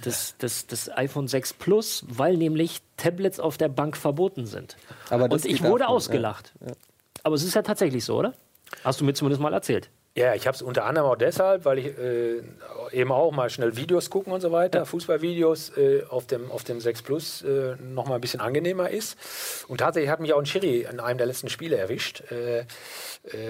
[0.02, 4.76] Das, das, das iPhone 6 Plus, weil nämlich Tablets auf der Bank verboten sind.
[5.10, 6.52] Aber Und ich wurde davon, ausgelacht.
[7.22, 8.34] Aber es ist ja tatsächlich so, oder?
[8.82, 9.88] Hast du mir zumindest mal erzählt.
[10.18, 12.42] Ja, ich habe es unter anderem auch deshalb, weil ich äh,
[12.90, 16.80] eben auch mal schnell Videos gucken und so weiter, Fußballvideos äh, auf, dem, auf dem
[16.80, 19.16] 6 Plus äh, noch mal ein bisschen angenehmer ist.
[19.68, 22.64] Und tatsächlich hat mich auch ein Schiri in einem der letzten Spiele erwischt, äh, äh,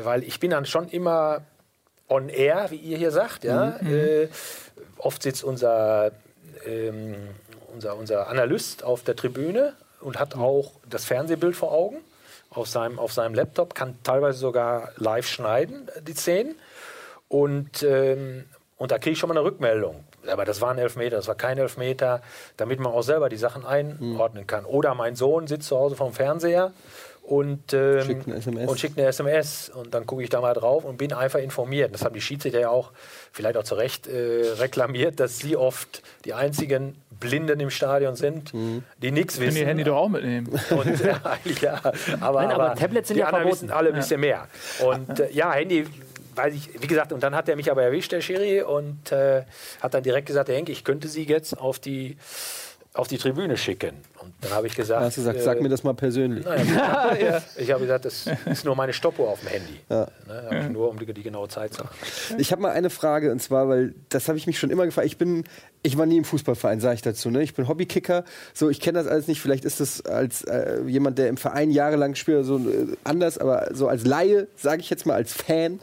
[0.03, 1.41] weil ich bin dann schon immer
[2.07, 3.45] on air, wie ihr hier sagt.
[3.45, 3.79] Ja?
[3.79, 4.29] Äh,
[4.99, 6.13] oft sitzt unser,
[6.67, 7.15] ähm,
[7.73, 11.97] unser, unser Analyst auf der Tribüne und hat auch das Fernsehbild vor Augen
[12.59, 16.57] auf seinem, auf seinem Laptop, kann teilweise sogar live schneiden, die Szenen.
[17.29, 18.45] Und, ähm,
[18.77, 20.05] und da kriege ich schon mal eine Rückmeldung.
[20.27, 22.21] Aber das war ein Elfmeter, das war kein Elfmeter,
[22.57, 24.65] damit man auch selber die Sachen einordnen kann.
[24.65, 26.73] Oder mein Sohn sitzt zu Hause vorm Fernseher
[27.29, 28.71] und, ähm, Schickt eine SMS.
[28.71, 29.71] und schickt eine SMS.
[29.75, 31.93] Und dann gucke ich da mal drauf und bin einfach informiert.
[31.93, 32.91] Das haben die Schiedsrichter ja auch
[33.33, 38.55] vielleicht auch zu Recht äh, reklamiert, dass sie oft die einzigen Blinden im Stadion sind,
[38.55, 38.83] Mhm.
[39.03, 39.59] die nichts Können wissen.
[39.59, 40.49] ihr Handy doch auch mitnehmen.
[40.71, 41.81] Und, ja, eigentlich ja.
[42.21, 43.53] Aber, Nein, aber Tablets sind die ja verboten.
[43.53, 44.47] wissen alle ein bisschen mehr.
[44.85, 45.85] Und äh, ja, Handy,
[46.37, 49.43] weiß ich, wie gesagt, und dann hat er mich aber erwischt, der Schiri, und äh,
[49.81, 52.17] hat dann direkt gesagt, Herr Henk, ich könnte Sie jetzt auf die,
[52.99, 53.95] auf die Tribüne schicken.
[54.21, 56.45] Und dann habe ich gesagt, Da hast du gesagt, sag äh, mir das mal persönlich.
[56.45, 59.79] Naja, ich habe gesagt, das ist nur meine Stoppuhr auf dem Handy.
[59.89, 61.91] Ne, habe ich nur, um die, die genaue Zeit zu haben.
[62.39, 65.07] Ich habe mal eine Frage und zwar, weil das habe ich mich schon immer gefragt.
[65.07, 65.45] Ich bin,
[65.85, 67.31] ich war nie im Fußballverein, sage ich dazu.
[67.31, 67.45] Ne?
[67.45, 68.25] Ich bin Hobbykicker.
[68.53, 69.41] So, ich kenne das alles nicht.
[69.41, 73.39] Vielleicht ist das als äh, jemand, der im Verein jahrelang spielt, so äh, anders.
[73.39, 75.79] Aber so als Laie, sage ich jetzt mal als Fan,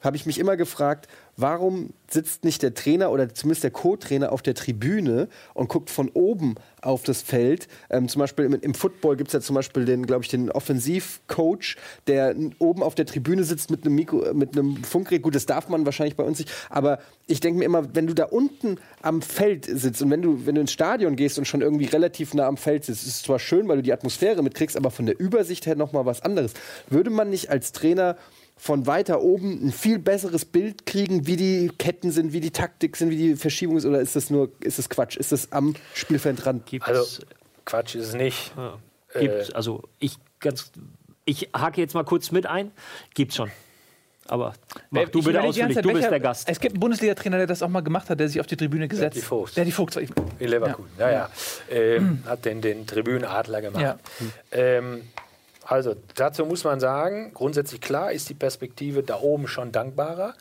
[0.00, 4.42] habe ich mich immer gefragt, warum sitzt nicht der Trainer oder zumindest der Co-Trainer auf
[4.42, 7.68] der Tribüne und guckt von oben auf das Feld.
[7.88, 10.50] Ähm, zum Beispiel im, im Football gibt es ja zum Beispiel den, glaube ich, den
[10.50, 15.22] Offensivcoach, der oben auf der Tribüne sitzt mit einem Mikro, äh, mit einem Funkgerät.
[15.22, 16.50] Gut, das darf man wahrscheinlich bei uns nicht.
[16.68, 20.46] Aber ich denke mir immer, wenn du da unten am Feld sitzt und wenn du,
[20.46, 23.22] wenn du ins Stadion gehst und schon irgendwie relativ nah am Feld sitzt, ist es
[23.22, 26.54] zwar schön, weil du die Atmosphäre mitkriegst, aber von der Übersicht her nochmal was anderes.
[26.88, 28.16] Würde man nicht als Trainer
[28.60, 32.96] von weiter oben ein viel besseres Bild kriegen, wie die Ketten sind, wie die Taktik
[32.96, 35.16] sind, wie die Verschiebung ist, oder ist das nur, ist das Quatsch?
[35.16, 36.62] Ist das am Spielfeld dran?
[36.66, 37.22] Gibt's, Also,
[37.64, 38.52] Quatsch ist es nicht.
[39.18, 40.72] gibt's, also ich ganz,
[41.24, 42.70] ich hake jetzt mal kurz mit ein.
[43.14, 43.50] Gibt's schon.
[44.28, 44.52] Aber
[44.90, 46.48] mach Äh, du ich bitte ausführlich, Zeit, du bist welcher- der Gast.
[46.48, 48.86] Es gibt einen Bundesliga-Trainer, der das auch mal gemacht hat, der sich auf die Tribüne
[48.86, 49.56] gesetzt die Vogt.
[49.56, 49.96] Der die Vogt.
[49.96, 51.30] Ich- In Leverkusen, ja, ja.
[51.70, 53.82] Ähm, hat den, den Tribünenadler gemacht.
[53.82, 53.98] Ja.
[54.52, 55.02] Ähm,
[55.70, 60.34] also, dazu muss man sagen, grundsätzlich klar ist die Perspektive da oben schon dankbarer.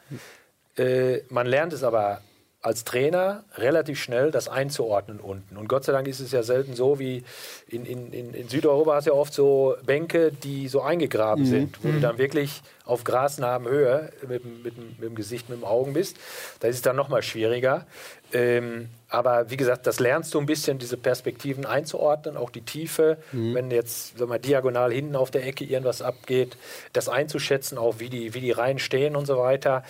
[0.75, 2.21] Äh, man lernt es aber
[2.61, 5.55] als Trainer relativ schnell das einzuordnen unten.
[5.55, 7.23] Und Gott sei Dank ist es ja selten so wie
[7.67, 11.91] in, in, in, Südeuropa hast du ja oft so Bänke, die so eingegraben sind, wo
[11.91, 16.17] du dann wirklich auf grasnahen Höhe mit, mit, mit dem Gesicht, mit dem Augen bist.
[16.59, 17.85] Da ist es dann noch mal schwieriger.
[18.33, 23.17] Ähm, aber wie gesagt, das lernst du ein bisschen, diese Perspektiven einzuordnen, auch die Tiefe,
[23.31, 26.57] wenn jetzt sag mal, diagonal hinten auf der Ecke irgendwas abgeht,
[26.93, 29.83] das einzuschätzen, auch wie die, wie die Reihen stehen und so weiter.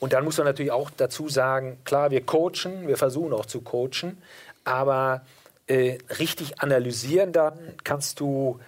[0.00, 3.60] Und dann muss man natürlich auch dazu sagen, klar, wir coachen, wir versuchen auch zu
[3.60, 4.18] coachen,
[4.64, 5.22] aber
[5.68, 8.60] äh, richtig analysieren dann kannst du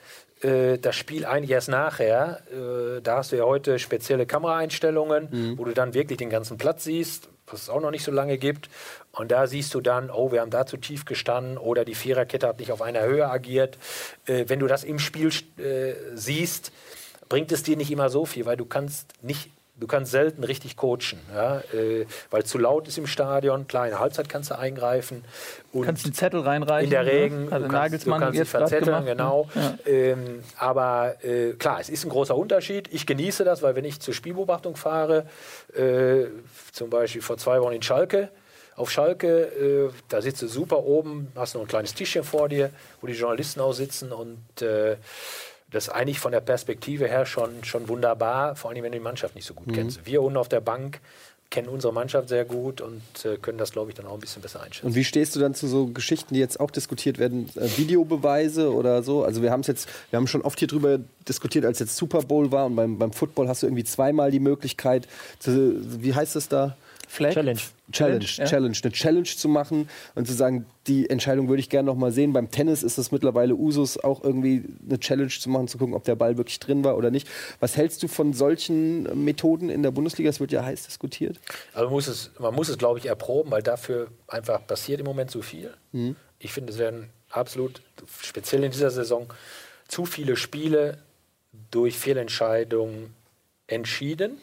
[0.42, 2.40] äh, das Spiel eigentlich erst nachher.
[2.52, 5.28] Äh, da hast du ja heute spezielle Kameraeinstellungen,
[5.58, 8.38] wo du dann wirklich den ganzen Platz siehst, was es auch noch nicht so lange
[8.38, 8.68] gibt.
[9.18, 12.46] Und da siehst du dann, oh, wir haben da zu tief gestanden oder die Viererkette
[12.46, 13.76] hat nicht auf einer Höhe agiert.
[14.26, 15.28] Äh, wenn du das im Spiel
[15.58, 16.70] äh, siehst,
[17.28, 19.50] bringt es dir nicht immer so viel, weil du kannst nicht
[19.80, 23.68] Du kannst selten richtig coachen, ja, äh, weil zu laut ist im Stadion.
[23.68, 25.24] Klar, in der Halbzeit kannst du eingreifen.
[25.72, 26.86] Und Kannst einen Zettel reinreichen.
[26.86, 27.12] in der ne?
[27.12, 29.06] Regen, Hat du der kannst, du Nagelsmann kannst dich verzetteln, gemacht.
[29.06, 29.48] genau.
[29.54, 29.78] Ja.
[29.86, 32.88] Ähm, aber äh, klar, es ist ein großer Unterschied.
[32.92, 35.26] Ich genieße das, weil wenn ich zur Spielbeobachtung fahre,
[35.76, 36.24] äh,
[36.72, 38.30] zum Beispiel vor zwei Wochen in Schalke,
[38.78, 42.70] auf Schalke, äh, da sitzt du super oben, hast noch ein kleines Tischchen vor dir,
[43.00, 44.96] wo die Journalisten auch sitzen und äh,
[45.70, 49.04] das ist eigentlich von der Perspektive her schon, schon wunderbar, vor allem wenn du die
[49.04, 50.06] Mannschaft nicht so gut kennst.
[50.06, 51.00] Wir unten auf der Bank
[51.50, 54.42] kennen unsere Mannschaft sehr gut und äh, können das, glaube ich, dann auch ein bisschen
[54.42, 54.86] besser einschätzen.
[54.86, 58.72] Und wie stehst du dann zu so Geschichten, die jetzt auch diskutiert werden, äh, Videobeweise
[58.72, 59.24] oder so?
[59.24, 62.20] Also wir haben es jetzt, wir haben schon oft hier drüber diskutiert, als jetzt Super
[62.20, 66.36] Bowl war und beim, beim Football hast du irgendwie zweimal die Möglichkeit, zu, wie heißt
[66.36, 66.76] es da?
[67.06, 67.32] Flag?
[67.32, 67.60] Challenge.
[67.90, 68.44] Challenge, ja.
[68.44, 72.12] Challenge, eine Challenge zu machen und zu sagen, die Entscheidung würde ich gerne noch mal
[72.12, 72.32] sehen.
[72.32, 76.04] Beim Tennis ist es mittlerweile Usus, auch irgendwie eine Challenge zu machen, zu gucken, ob
[76.04, 77.28] der Ball wirklich drin war oder nicht.
[77.60, 80.28] Was hältst du von solchen Methoden in der Bundesliga?
[80.28, 81.40] Es wird ja heiß diskutiert.
[81.72, 85.06] Aber man muss es, man muss es glaube ich, erproben, weil dafür einfach passiert im
[85.06, 85.72] Moment zu viel.
[86.38, 87.80] Ich finde, es werden absolut,
[88.22, 89.32] speziell in dieser Saison,
[89.88, 90.98] zu viele Spiele
[91.70, 93.14] durch Fehlentscheidungen
[93.66, 94.38] entschieden.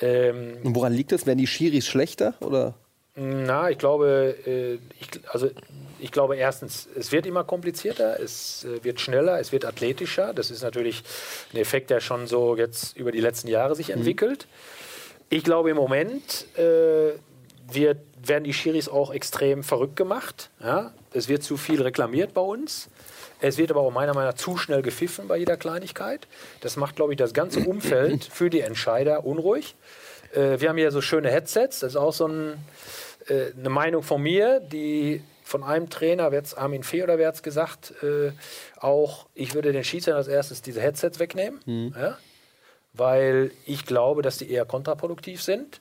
[0.00, 1.26] Ähm, Und woran liegt das?
[1.26, 2.74] Werden die Schiris schlechter oder?
[3.14, 5.50] na, ich glaube, äh, ich, also
[5.98, 10.32] ich glaube erstens, es wird immer komplizierter, es äh, wird schneller, es wird athletischer.
[10.32, 11.02] Das ist natürlich
[11.52, 14.46] ein Effekt, der schon so jetzt über die letzten Jahre sich entwickelt.
[15.28, 17.12] Ich glaube, im Moment äh,
[17.70, 20.50] wird, werden die Schiris auch extrem verrückt gemacht.
[20.62, 20.94] Ja?
[21.12, 22.88] Es wird zu viel reklamiert bei uns.
[23.42, 26.26] Es wird aber auch meiner Meinung nach zu schnell gepfiffen bei jeder Kleinigkeit.
[26.60, 29.74] Das macht, glaube ich, das ganze Umfeld für die Entscheider unruhig.
[30.32, 31.80] Äh, wir haben hier so schöne Headsets.
[31.80, 32.54] Das ist auch so ein,
[33.28, 37.42] äh, eine Meinung von mir, die von einem Trainer, Armin Fee oder wer hat es
[37.42, 38.32] gesagt, äh,
[38.78, 41.60] auch, ich würde den Schiedsrichtern als erstes diese Headsets wegnehmen.
[41.98, 42.16] Ja?
[42.92, 45.80] weil ich glaube, dass die eher kontraproduktiv sind.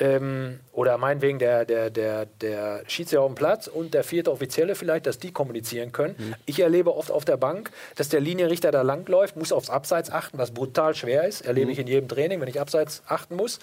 [0.00, 4.76] Ähm, oder meinetwegen der, der, der, der Schiedsrichter auf dem Platz und der vierte Offizielle
[4.76, 6.36] vielleicht, dass die kommunizieren können.
[6.46, 10.38] Ich erlebe oft auf der Bank, dass der Linienrichter da langläuft, muss aufs Abseits achten,
[10.38, 11.40] was brutal schwer ist.
[11.40, 13.58] Erlebe ich in jedem Training, wenn ich Abseits achten muss.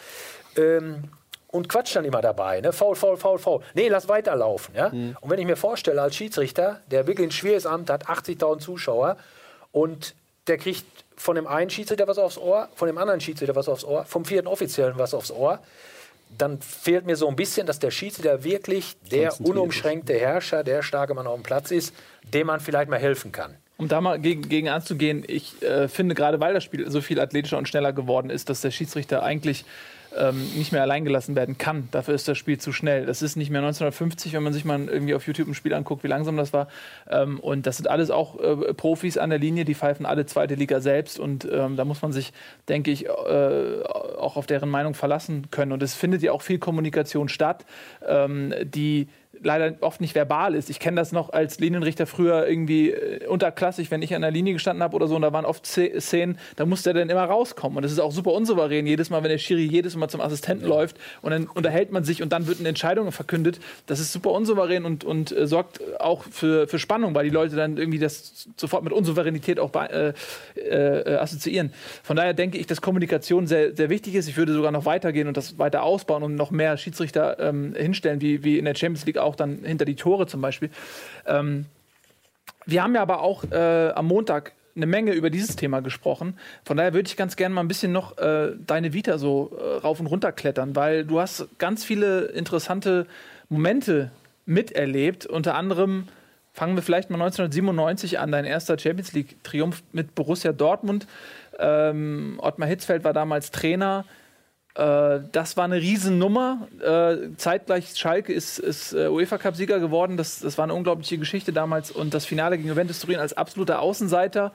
[0.58, 1.06] Ähm,
[1.48, 2.60] und quatscht dann immer dabei.
[2.60, 2.74] Ne?
[2.74, 3.62] Faul, faul, faul, faul.
[3.74, 4.76] Nee, lass weiterlaufen.
[4.76, 4.88] Ja?
[4.88, 9.16] Und wenn ich mir vorstelle, als Schiedsrichter, der wirklich ein schweres Amt hat, 80.000 Zuschauer
[9.72, 10.16] und
[10.48, 13.86] der kriegt von dem einen Schiedsrichter was aufs Ohr, von dem anderen Schiedsrichter was aufs
[13.86, 15.60] Ohr, vom vierten Offiziellen was aufs Ohr,
[16.38, 21.14] dann fehlt mir so ein bisschen, dass der Schiedsrichter wirklich der unumschränkte Herrscher, der starke
[21.14, 21.94] Mann auf dem Platz ist,
[22.34, 23.56] dem man vielleicht mal helfen kann.
[23.78, 27.20] Um da mal gegen, gegen anzugehen, ich äh, finde gerade, weil das Spiel so viel
[27.20, 29.66] athletischer und schneller geworden ist, dass der Schiedsrichter eigentlich
[30.18, 31.90] ähm, nicht mehr allein gelassen werden kann.
[31.92, 33.06] Dafür ist das Spiel zu schnell.
[33.06, 36.04] Das ist nicht mehr 1950, wenn man sich mal irgendwie auf YouTube ein Spiel anguckt,
[36.04, 36.68] wie langsam das war.
[37.10, 40.56] Ähm, und das sind alles auch äh, Profis an der Linie, die pfeifen alle zweite
[40.56, 41.20] Liga selbst.
[41.20, 42.34] Und ähm, da muss man sich,
[42.70, 43.84] denke ich, äh,
[44.18, 45.72] auch auf deren Meinung verlassen können.
[45.72, 47.66] Und es findet ja auch viel Kommunikation statt,
[48.08, 49.08] ähm, die
[49.44, 50.70] leider oft nicht verbal ist.
[50.70, 54.54] Ich kenne das noch als Linienrichter früher irgendwie äh, unterklassig, wenn ich an der Linie
[54.54, 57.24] gestanden habe oder so, und da waren oft Sz- Szenen, da musste er dann immer
[57.24, 57.78] rauskommen.
[57.78, 60.68] Und das ist auch super unsouverän, jedes Mal, wenn der Schiri jedes Mal zum Assistenten
[60.68, 63.60] läuft und dann unterhält man sich und dann wird eine Entscheidung verkündet.
[63.88, 67.56] Das ist super unsouverän und, und äh, sorgt auch für, für Spannung, weil die Leute
[67.56, 70.14] dann irgendwie das sofort mit Unsouveränität auch äh,
[70.56, 71.74] äh, assoziieren.
[72.04, 74.28] Von daher denke ich, dass Kommunikation sehr, sehr wichtig ist.
[74.28, 78.22] Ich würde sogar noch weitergehen und das weiter ausbauen und noch mehr Schiedsrichter ähm, hinstellen,
[78.22, 80.70] wie, wie in der Champions League auch dann hinter die Tore zum Beispiel.
[81.26, 81.66] Ähm,
[82.66, 86.38] wir haben ja aber auch äh, am Montag eine Menge über dieses Thema gesprochen.
[86.66, 89.78] Von daher würde ich ganz gerne mal ein bisschen noch äh, deine Vita so äh,
[89.78, 93.08] rauf und runter klettern, weil du hast ganz viele interessante
[93.48, 94.12] Momente
[94.46, 95.26] miterlebt.
[95.26, 96.08] Unter anderem
[96.52, 101.08] fangen wir vielleicht mal 1997 an, dein erster Champions League-Triumph mit Borussia Dortmund.
[101.58, 104.06] Ähm, Ottmar Hitzfeld war damals Trainer.
[104.76, 106.68] Äh, das war eine Riesennummer.
[106.82, 110.18] Äh, zeitgleich Schalke ist, ist äh, UEFA Cup-Sieger geworden.
[110.18, 111.92] Das, das war eine unglaubliche Geschichte damals.
[111.92, 114.52] Und das Finale gegen Juventus Turin als absoluter Außenseiter.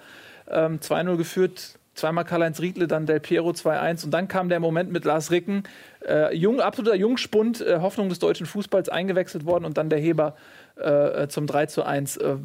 [0.48, 1.76] Ähm, 2-0 geführt.
[1.94, 4.04] Zweimal Karl-Heinz Riedle, dann Del Piero 2-1.
[4.04, 5.64] Und dann kam der Moment mit Lars Ricken.
[6.06, 9.64] Äh, jung, absoluter Jungspund, äh, Hoffnung des deutschen Fußballs eingewechselt worden.
[9.64, 10.36] Und dann der Heber
[10.76, 12.16] äh, zum 3 1.
[12.18, 12.36] Äh,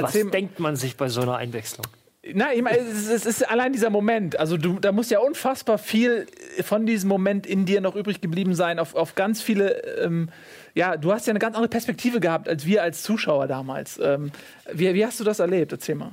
[0.00, 1.86] Was denkt man sich bei so einer Einwechslung?
[2.32, 4.38] Nein, ich meine, es, es ist allein dieser Moment.
[4.38, 6.26] Also du, da muss ja unfassbar viel
[6.62, 9.82] von diesem Moment in dir noch übrig geblieben sein, auf, auf ganz viele.
[9.98, 10.30] Ähm,
[10.74, 13.98] ja, du hast ja eine ganz andere Perspektive gehabt als wir als Zuschauer damals.
[14.02, 14.32] Ähm,
[14.72, 15.72] wie, wie hast du das erlebt?
[15.72, 16.12] Erzähl mal.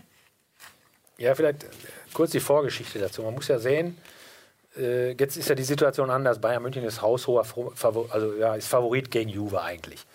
[1.17, 1.65] Ja, vielleicht
[2.13, 3.21] kurz die Vorgeschichte dazu.
[3.21, 3.97] Man muss ja sehen,
[4.77, 6.41] äh, jetzt ist ja die Situation anders.
[6.41, 10.05] Bayern München ist haushoher, Favor also ja, ist Favorit gegen Juve eigentlich.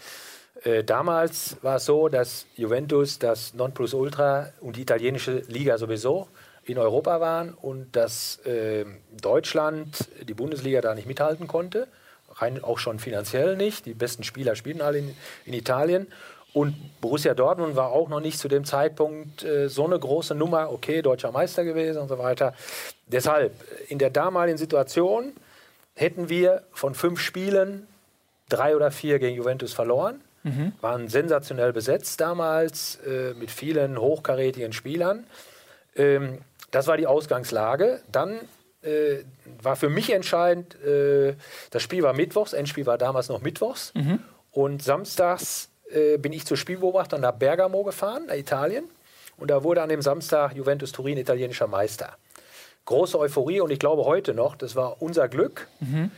[0.65, 6.29] Äh, damals war es so, dass Juventus das Nonplusultra und die italienische Liga sowieso
[6.65, 8.85] in Europa waren und dass äh,
[9.21, 11.87] Deutschland die Bundesliga da nicht mithalten konnte,
[12.35, 13.87] rein auch schon finanziell nicht.
[13.87, 16.09] Die besten Spieler spielen alle in, in Italien.
[16.53, 20.73] Und Borussia Dortmund war auch noch nicht zu dem Zeitpunkt äh, so eine große Nummer,
[20.73, 22.55] okay, deutscher Meister gewesen und so weiter.
[23.07, 23.53] Deshalb,
[23.89, 25.33] in der damaligen Situation
[25.95, 27.87] hätten wir von fünf Spielen
[28.49, 30.23] drei oder vier gegen Juventus verloren.
[30.47, 30.73] Mhm.
[30.81, 35.27] Waren sensationell besetzt damals äh, mit vielen hochkarätigen Spielern.
[35.97, 36.39] Ähm,
[36.71, 38.01] das war die Ausgangslage.
[38.13, 38.39] Dann
[38.83, 39.25] äh,
[39.61, 41.35] war für mich entscheidend, äh,
[41.71, 43.93] das Spiel war mittwochs, Endspiel war damals noch mittwochs.
[43.95, 44.21] Mhm.
[44.53, 48.85] Und samstags äh, bin ich zur Spielbeobachtung nach Bergamo gefahren, nach Italien.
[49.39, 52.17] Und da wurde an dem Samstag Juventus Turin italienischer Meister.
[52.85, 55.67] Große Euphorie und ich glaube heute noch, das war unser Glück.
[55.81, 56.13] Mhm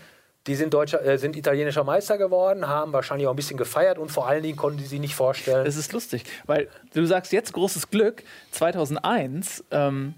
[0.49, 4.11] die sind, deutscher, äh, sind italienischer Meister geworden, haben wahrscheinlich auch ein bisschen gefeiert und
[4.11, 5.65] vor allen Dingen konnten die sich nicht vorstellen.
[5.65, 8.23] Das ist lustig, weil du sagst jetzt großes Glück.
[8.53, 10.15] 2001 ähm,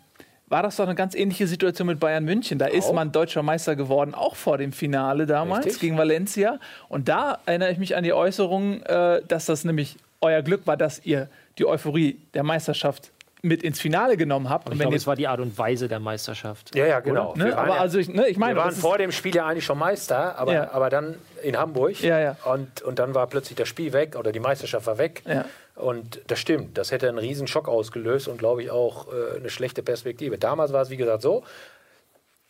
[0.46, 2.58] war das doch eine ganz ähnliche Situation mit Bayern München.
[2.58, 2.72] Da auch.
[2.72, 5.80] ist man deutscher Meister geworden, auch vor dem Finale damals Richtig.
[5.80, 6.58] gegen Valencia.
[6.88, 10.76] Und da erinnere ich mich an die Äußerung, äh, dass das nämlich euer Glück war,
[10.76, 13.10] dass ihr die Euphorie der Meisterschaft
[13.42, 14.68] mit ins Finale genommen habt.
[14.68, 16.74] Und ich glaube, es war die Art und Weise der Meisterschaft.
[16.74, 17.35] Ja, ja, genau.
[17.35, 17.57] Ne?
[17.57, 19.79] Aber ja, also ich, ne, ich meine, wir waren vor dem Spiel ja eigentlich schon
[19.79, 20.70] Meister, aber, ja.
[20.72, 22.37] aber dann in Hamburg ja, ja.
[22.44, 25.22] Und, und dann war plötzlich das Spiel weg oder die Meisterschaft war weg.
[25.26, 25.44] Ja.
[25.74, 29.48] Und das stimmt, das hätte einen riesen Schock ausgelöst und glaube ich auch äh, eine
[29.48, 30.37] schlechte Perspektive.
[30.37, 31.42] Damals war es wie gesagt so,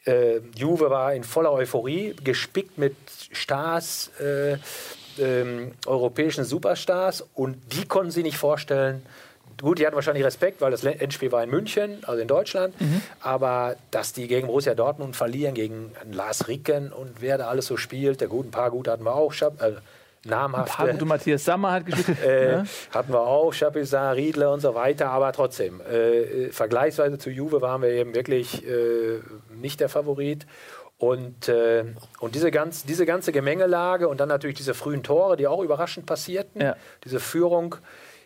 [0.04, 2.96] äh, Juve war in voller Euphorie, gespickt mit
[3.32, 4.56] Stars, äh,
[5.18, 9.02] ähm, europäischen Superstars und die konnten sie nicht vorstellen,
[9.60, 12.80] Gut, die hatten wahrscheinlich Respekt, weil das Endspiel war in München, also in Deutschland.
[12.80, 13.02] Mhm.
[13.20, 17.76] Aber dass die gegen Borussia Dortmund verlieren, gegen Lars Ricken und wer da alles so
[17.76, 19.32] spielt, der guten paar gut hatten wir auch.
[19.32, 19.72] Äh,
[20.24, 20.82] namhafte.
[20.82, 22.18] Ein Matthias Sammer hat gespielt.
[22.24, 22.64] äh, ja.
[22.92, 27.82] Hatten wir auch, Chapuisat, Riedle und so weiter, aber trotzdem, äh, vergleichsweise zu Juve waren
[27.82, 29.20] wir eben wirklich äh,
[29.50, 30.46] nicht der Favorit.
[30.98, 31.84] Und, äh,
[32.18, 36.04] und diese, ganz, diese ganze Gemengelage und dann natürlich diese frühen Tore, die auch überraschend
[36.04, 36.76] passierten, ja.
[37.04, 37.76] diese Führung,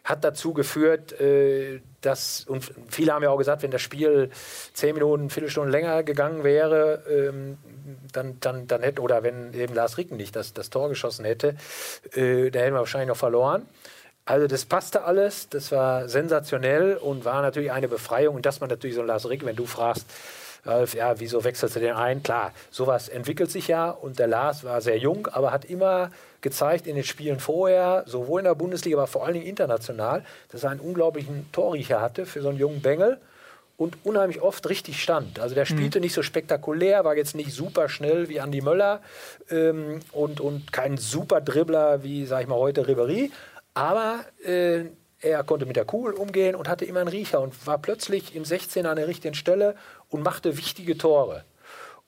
[0.05, 4.31] hat dazu geführt, äh, dass, und viele haben ja auch gesagt, wenn das Spiel
[4.75, 7.57] zehn Minuten, Viertelstunde länger gegangen wäre, ähm,
[8.13, 11.57] dann, dann, dann hätte, oder wenn eben Lars Ricken nicht das, das Tor geschossen hätte,
[12.13, 13.67] äh, dann hätten wir wahrscheinlich noch verloren.
[14.27, 18.37] Also das passte alles, das war sensationell und war natürlich eine Befreiung.
[18.37, 20.07] Und dass man natürlich so Lars Ricken, wenn du fragst,
[20.65, 22.23] Ralf, ja, wieso wechselst du den ein?
[22.23, 26.87] Klar, sowas entwickelt sich ja und der Lars war sehr jung, aber hat immer gezeigt
[26.87, 30.71] in den Spielen vorher, sowohl in der Bundesliga, aber vor allen Dingen international, dass er
[30.71, 33.19] einen unglaublichen Torriecher hatte für so einen jungen Bengel
[33.77, 35.41] und unheimlich oft richtig stand.
[35.41, 36.05] Also der spielte mhm.
[36.05, 39.01] nicht so spektakulär, war jetzt nicht super schnell wie Andy Möller
[39.51, 43.33] ähm, und, und kein super Dribbler wie, sag ich mal, heute Ribery,
[43.75, 44.85] aber äh,
[45.25, 48.45] er konnte mit der Kugel umgehen und hatte immer einen Riecher und war plötzlich im
[48.45, 49.75] 16 an der richtigen Stelle
[50.11, 51.45] und machte wichtige Tore.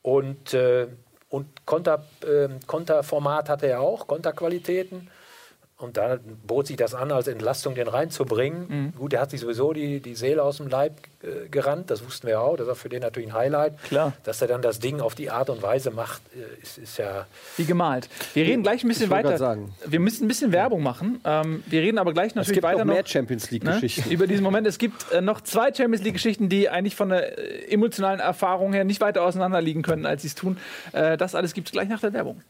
[0.03, 0.87] Und, äh,
[1.31, 5.11] und Konter, äh, Konterformat hatte er auch, Konterqualitäten.
[5.79, 8.67] Und da bot sich das an, als Entlastung den reinzubringen.
[8.69, 8.93] Mhm.
[8.99, 12.27] Gut, er hat sich sowieso die, die Seele aus dem Leib äh, gerannt, das wussten
[12.27, 12.57] wir auch.
[12.57, 13.83] Das war für den natürlich ein Highlight.
[13.83, 14.15] Klar.
[14.25, 17.27] Dass er dann das Ding auf die Art und Weise macht, äh, ist, ist ja.
[17.59, 18.09] Wie gemalt.
[18.33, 19.37] Wir reden gleich ein bisschen weiter.
[19.37, 19.75] Sagen.
[19.85, 21.21] Wir müssen ein bisschen Werbung machen.
[21.25, 22.77] Ähm, wir reden aber gleich natürlich weiter.
[22.77, 24.09] Es gibt noch mehr Champions League-Geschichten.
[24.09, 24.15] Ne?
[24.15, 24.67] Über diesen Moment.
[24.67, 28.85] Es gibt äh, noch zwei Champions League-Geschichten, die eigentlich von der äh, emotionalen Erfahrung her
[28.85, 30.57] nicht weiter auseinander liegen können, als sie es tun.
[30.93, 32.41] Äh, das alles gibt es gleich nach der Werbung.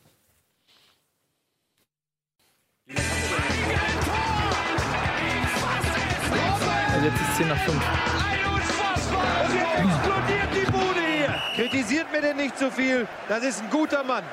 [7.07, 7.77] Jetzt ist 10 nach 5.
[7.77, 11.35] Und jetzt explodiert die Bude hier.
[11.55, 13.07] Kritisiert mir denn nicht zu so viel.
[13.29, 14.25] Das ist ein guter Mann.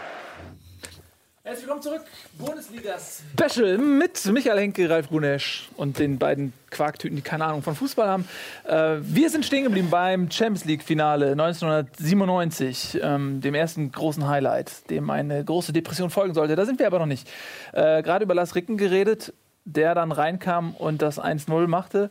[1.44, 2.02] Herzlich willkommen zurück.
[2.40, 7.76] Bundesliga Special mit Michael Henke, Ralf Runesch und den beiden Quarktüten, die keine Ahnung von
[7.76, 8.28] Fußball haben.
[8.64, 14.90] Äh, wir sind stehen geblieben beim Champions League Finale 1997, ähm, dem ersten großen Highlight,
[14.90, 16.56] dem eine große Depression folgen sollte.
[16.56, 17.30] Da sind wir aber noch nicht.
[17.74, 19.34] Äh, Gerade über Lars Ricken geredet,
[19.66, 22.10] der dann reinkam und das 1-0 machte.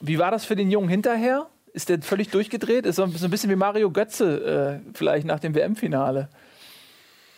[0.00, 1.46] Wie war das für den Jungen hinterher?
[1.72, 2.86] Ist der völlig durchgedreht?
[2.86, 6.28] Ist so ein bisschen wie Mario Götze äh, vielleicht nach dem WM-Finale.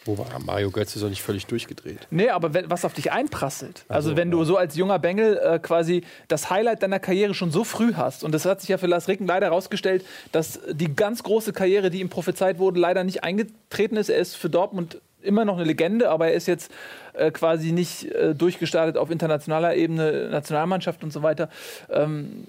[0.07, 2.07] Wo war Mario Götze ist doch nicht völlig durchgedreht.
[2.11, 3.85] Nee, aber wenn, was auf dich einprasselt.
[3.89, 7.65] Also, wenn du so als junger Bengel äh, quasi das Highlight deiner Karriere schon so
[7.65, 8.25] früh hast.
[8.25, 11.91] Und das hat sich ja für Lars Ricken leider herausgestellt, dass die ganz große Karriere,
[11.91, 14.09] die ihm prophezeit wurde, leider nicht eingetreten ist.
[14.09, 16.73] Er ist für Dortmund immer noch eine Legende, aber er ist jetzt
[17.13, 21.49] äh, quasi nicht äh, durchgestartet auf internationaler Ebene, Nationalmannschaft und so weiter.
[21.91, 22.45] Ähm,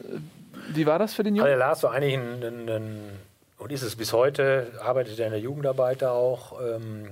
[0.69, 1.49] wie war das für den Jungen?
[1.49, 2.99] Also Lars war eigentlich ein, ein, ein,
[3.57, 7.07] und ist es bis heute, arbeitet er in der Jugendarbeit da auch, ähm,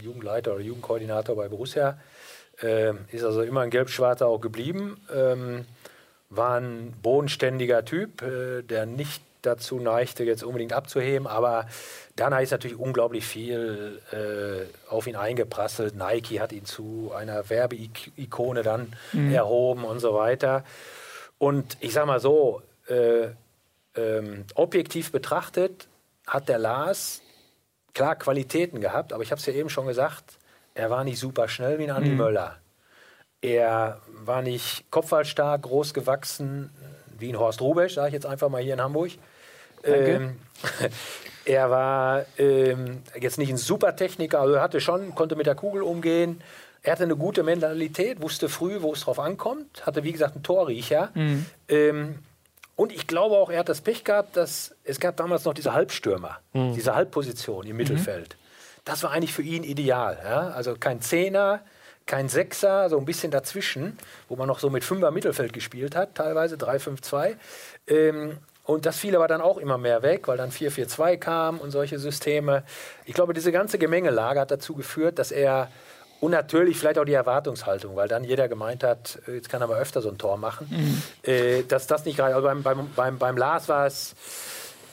[0.00, 1.98] Jugendleiter oder Jugendkoordinator bei Borussia.
[2.62, 5.00] Ähm, ist also immer ein Gelb-Schwarzer auch geblieben.
[5.14, 5.64] Ähm,
[6.30, 11.66] war ein bodenständiger Typ, äh, der nicht dazu neigte, jetzt unbedingt abzuheben, aber
[12.16, 15.94] danach ist natürlich unglaublich viel äh, auf ihn eingeprasselt.
[15.94, 19.32] Nike hat ihn zu einer Werbeikone dann mhm.
[19.32, 20.64] erhoben und so weiter.
[21.38, 23.28] Und ich sag mal so, äh,
[23.94, 25.88] ähm, objektiv betrachtet
[26.26, 27.20] hat der Lars
[27.94, 30.38] klar Qualitäten gehabt, aber ich habe es ja eben schon gesagt,
[30.74, 32.16] er war nicht super schnell wie ein Andi mhm.
[32.16, 32.58] Möller.
[33.42, 36.70] Er war nicht kopfballstark, groß gewachsen
[37.18, 39.12] wie ein Horst Rubesch, sage ich jetzt einfach mal hier in Hamburg.
[39.84, 40.36] Ähm,
[41.44, 45.54] er war ähm, jetzt nicht ein super Techniker, also er hatte schon, konnte mit der
[45.54, 46.40] Kugel umgehen.
[46.82, 50.42] Er hatte eine gute Mentalität, wusste früh, wo es drauf ankommt, hatte wie gesagt einen
[50.42, 51.10] Torriecher.
[51.14, 51.46] Mhm.
[51.68, 52.18] Ähm,
[52.74, 55.72] und ich glaube auch, er hat das Pech gehabt, dass es gab damals noch diese
[55.72, 56.74] Halbstürmer, mhm.
[56.74, 58.30] diese Halbposition im Mittelfeld.
[58.30, 58.42] Mhm.
[58.84, 60.18] Das war eigentlich für ihn ideal.
[60.24, 60.48] Ja?
[60.48, 61.60] Also kein Zehner,
[62.06, 63.96] kein Sechser, so ein bisschen dazwischen,
[64.28, 67.36] wo man noch so mit Fünfer Mittelfeld gespielt hat, teilweise 3-5-2.
[67.86, 71.70] Ähm, und das fiel aber dann auch immer mehr weg, weil dann 4-4-2 kam und
[71.70, 72.62] solche Systeme.
[73.04, 75.68] Ich glaube, diese ganze Gemengelage hat dazu geführt, dass er
[76.20, 79.66] und natürlich vielleicht auch die Erwartungshaltung, weil dann jeder gemeint hat, äh, jetzt kann er
[79.66, 80.68] mal öfter so ein Tor machen.
[80.70, 81.02] Mhm.
[81.28, 84.14] Äh, dass das nicht gerade, also beim, beim, beim, beim Lars war es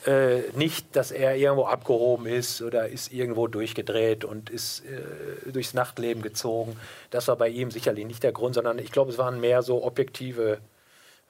[0.07, 5.76] äh, nicht, dass er irgendwo abgehoben ist oder ist irgendwo durchgedreht und ist äh, durchs
[5.76, 6.76] Nachtleben gezogen.
[7.11, 9.84] Das war bei ihm sicherlich nicht der Grund, sondern ich glaube, es waren mehr so
[9.84, 10.57] objektive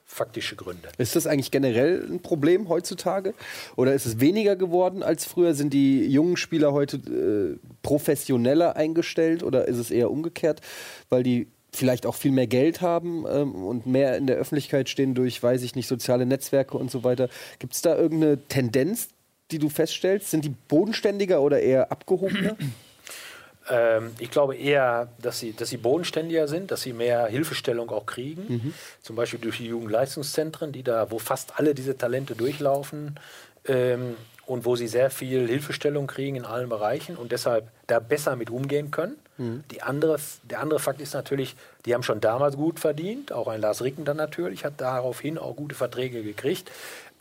[0.10, 0.90] faktische Gründe.
[0.98, 3.36] Ist das eigentlich generell ein Problem heutzutage?
[3.76, 5.54] Oder ist es weniger geworden als früher?
[5.54, 10.62] Sind die jungen Spieler heute äh, professioneller eingestellt oder ist es eher umgekehrt,
[11.10, 15.14] weil die vielleicht auch viel mehr Geld haben ähm, und mehr in der Öffentlichkeit stehen
[15.14, 17.30] durch, weiß ich nicht, soziale Netzwerke und so weiter?
[17.60, 19.10] Gibt es da irgendeine Tendenz,
[19.52, 20.32] die du feststellst?
[20.32, 22.58] Sind die bodenständiger oder eher abgehobener?
[23.70, 28.06] Ähm, ich glaube eher, dass sie, dass sie bodenständiger sind, dass sie mehr Hilfestellung auch
[28.06, 28.46] kriegen.
[28.48, 28.74] Mhm.
[29.02, 33.20] Zum Beispiel durch die Jugendleistungszentren, die da, wo fast alle diese Talente durchlaufen.
[33.66, 34.16] Ähm,
[34.50, 38.50] und wo sie sehr viel Hilfestellung kriegen in allen Bereichen und deshalb da besser mit
[38.50, 39.16] umgehen können.
[39.38, 39.64] Mhm.
[39.70, 41.56] Die andere, der andere Fakt ist natürlich,
[41.86, 45.56] die haben schon damals gut verdient, auch ein Lars Ricken dann natürlich, hat daraufhin auch
[45.56, 46.72] gute Verträge gekriegt.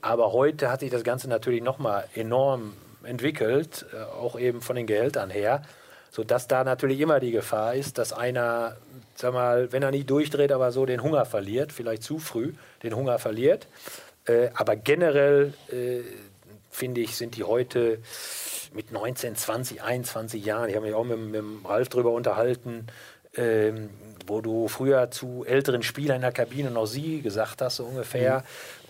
[0.00, 2.72] Aber heute hat sich das Ganze natürlich nochmal enorm
[3.02, 5.62] entwickelt, äh, auch eben von den Gehältern her
[6.10, 8.76] sodass da natürlich immer die Gefahr ist, dass einer,
[9.14, 12.52] sag mal, wenn er nicht durchdreht, aber so den Hunger verliert, vielleicht zu früh
[12.82, 13.66] den Hunger verliert.
[14.26, 16.00] Äh, aber generell äh,
[16.70, 17.98] finde ich, sind die heute
[18.72, 22.86] mit 19, 20, 21 Jahren, ich habe mich auch mit, mit Ralf darüber unterhalten,
[23.34, 23.90] ähm,
[24.26, 28.38] wo du früher zu älteren Spielern in der Kabine noch sie gesagt hast, so ungefähr.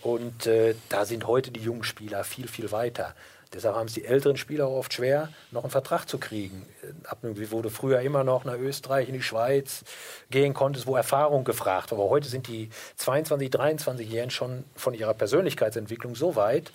[0.03, 0.09] Mhm.
[0.09, 3.15] Und äh, da sind heute die jungen Spieler viel, viel weiter.
[3.53, 6.65] Deshalb haben es die älteren Spieler auch oft schwer, noch einen Vertrag zu kriegen.
[7.05, 9.83] Ab wo du früher immer noch nach Österreich, in die Schweiz
[10.29, 11.99] gehen konntest, wo Erfahrung gefragt war.
[11.99, 12.69] Aber heute sind die
[12.99, 16.71] 22-, 23-Jährigen schon von ihrer Persönlichkeitsentwicklung so weit,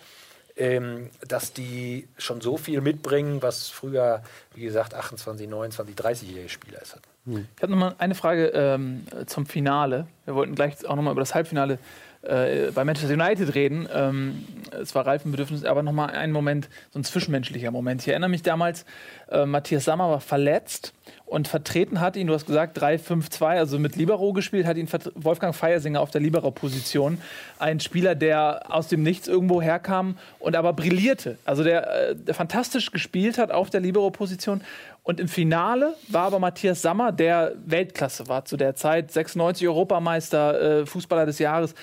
[0.56, 4.22] ähm, dass die schon so viel mitbringen, was früher,
[4.54, 6.96] wie gesagt, 28, 29, 30-jährige Spieler ist.
[7.26, 7.46] Hm.
[7.56, 10.06] Ich habe noch mal eine Frage ähm, zum Finale.
[10.24, 11.78] Wir wollten gleich auch noch mal über das Halbfinale
[12.24, 13.88] äh, bei Manchester United reden.
[13.92, 14.44] Ähm,
[14.80, 18.02] es war Reifenbedürfnis, aber nochmal ein Moment, so ein zwischenmenschlicher Moment.
[18.02, 18.84] Ich erinnere mich damals,
[19.30, 20.92] äh, Matthias Sammer war verletzt
[21.26, 25.54] und vertreten hat ihn, du hast gesagt, 3-5-2, also mit Libero gespielt, hat ihn Wolfgang
[25.54, 27.20] Feiersinger auf der Libero-Position.
[27.58, 31.38] Ein Spieler, der aus dem Nichts irgendwo herkam und aber brillierte.
[31.44, 34.62] Also der, äh, der fantastisch gespielt hat auf der Libero-Position.
[35.02, 40.80] Und im Finale war aber Matthias Sammer, der Weltklasse war zu der Zeit, 96 Europameister,
[40.80, 41.74] äh, Fußballer des Jahres,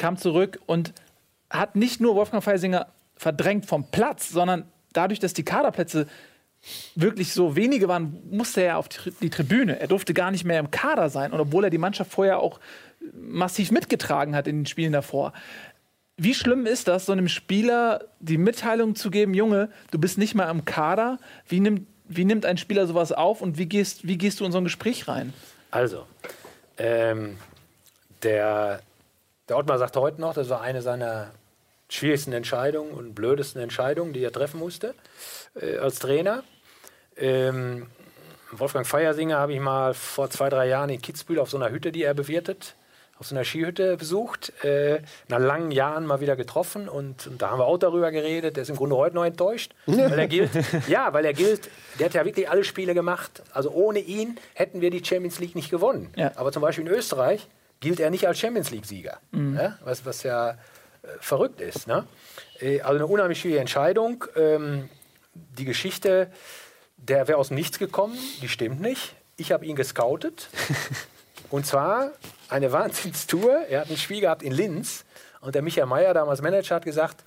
[0.00, 0.92] kam zurück und
[1.48, 6.08] hat nicht nur Wolfgang Feiersinger verdrängt vom Platz, sondern dadurch, dass die Kaderplätze
[6.94, 9.80] wirklich so wenige waren, musste er auf die Tribüne.
[9.80, 11.32] Er durfte gar nicht mehr im Kader sein.
[11.32, 12.60] Und obwohl er die Mannschaft vorher auch
[13.12, 15.32] massiv mitgetragen hat in den Spielen davor.
[16.16, 20.34] Wie schlimm ist das, so einem Spieler die Mitteilung zu geben, Junge, du bist nicht
[20.34, 21.18] mal im Kader?
[21.48, 24.52] Wie nimmt, wie nimmt ein Spieler sowas auf und wie gehst, wie gehst du in
[24.52, 25.32] so ein Gespräch rein?
[25.70, 26.04] Also,
[26.76, 27.38] ähm,
[28.22, 28.80] der,
[29.50, 31.32] der Ottmar sagte heute noch, das war eine seiner
[31.88, 34.94] schwierigsten Entscheidungen und blödesten Entscheidungen, die er treffen musste
[35.60, 36.44] äh, als Trainer.
[37.16, 37.88] Ähm,
[38.52, 41.90] Wolfgang Feiersinger habe ich mal vor zwei, drei Jahren in Kitzbühel auf so einer Hütte,
[41.90, 42.76] die er bewirtet,
[43.18, 47.50] auf so einer Skihütte besucht, äh, nach langen Jahren mal wieder getroffen und, und da
[47.50, 48.54] haben wir auch darüber geredet.
[48.54, 50.50] Der ist im Grunde heute noch enttäuscht, weil er gilt,
[50.86, 53.42] ja, weil er gilt, der hat ja wirklich alle Spiele gemacht.
[53.52, 56.12] Also ohne ihn hätten wir die Champions League nicht gewonnen.
[56.14, 56.30] Ja.
[56.36, 57.48] Aber zum Beispiel in Österreich
[57.80, 59.78] gilt er nicht als Champions League-Sieger, ja?
[59.84, 60.56] was, was ja äh,
[61.20, 61.86] verrückt ist.
[61.86, 62.06] Ne?
[62.60, 64.24] Äh, also eine unheimlich schwierige Entscheidung.
[64.36, 64.88] Ähm,
[65.34, 66.30] die Geschichte,
[66.96, 69.14] der wäre aus dem Nichts gekommen, die stimmt nicht.
[69.36, 70.48] Ich habe ihn gescoutet.
[71.50, 72.12] Und zwar
[72.48, 73.66] eine Wahnsinnstour.
[73.68, 75.04] Er hat ein Spiel gehabt in Linz.
[75.40, 77.24] Und der Michael Mayer, damals Manager, hat gesagt,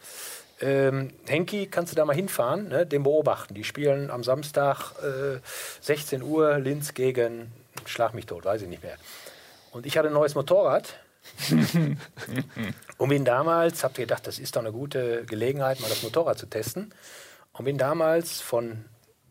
[0.62, 3.56] ähm, Henki, kannst du da mal hinfahren, ne, den beobachten.
[3.56, 5.40] Die spielen am Samstag äh,
[5.82, 7.52] 16 Uhr Linz gegen,
[7.86, 8.98] schlag mich tot, weiß ich nicht mehr.
[9.74, 10.94] Und ich hatte ein neues Motorrad.
[12.98, 16.38] und bin damals, habt ihr gedacht, das ist doch eine gute Gelegenheit, mal das Motorrad
[16.38, 16.94] zu testen.
[17.54, 18.86] Und bin damals von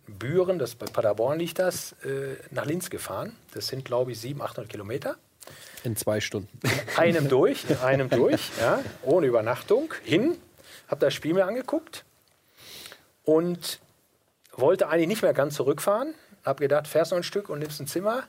[0.06, 3.36] Büren, das bei Paderborn liegt das, äh, nach Linz gefahren.
[3.54, 5.16] Das sind, glaube ich, 700, 800 Kilometer.
[5.84, 6.48] In zwei Stunden.
[6.96, 10.36] Einem durch, in einem durch, ja, ohne Übernachtung, hin,
[10.88, 12.04] habe das Spiel mir angeguckt
[13.24, 13.78] und
[14.54, 16.14] wollte eigentlich nicht mehr ganz zurückfahren.
[16.44, 18.24] Habe gedacht, fährst noch ein Stück und nimmst ein Zimmer.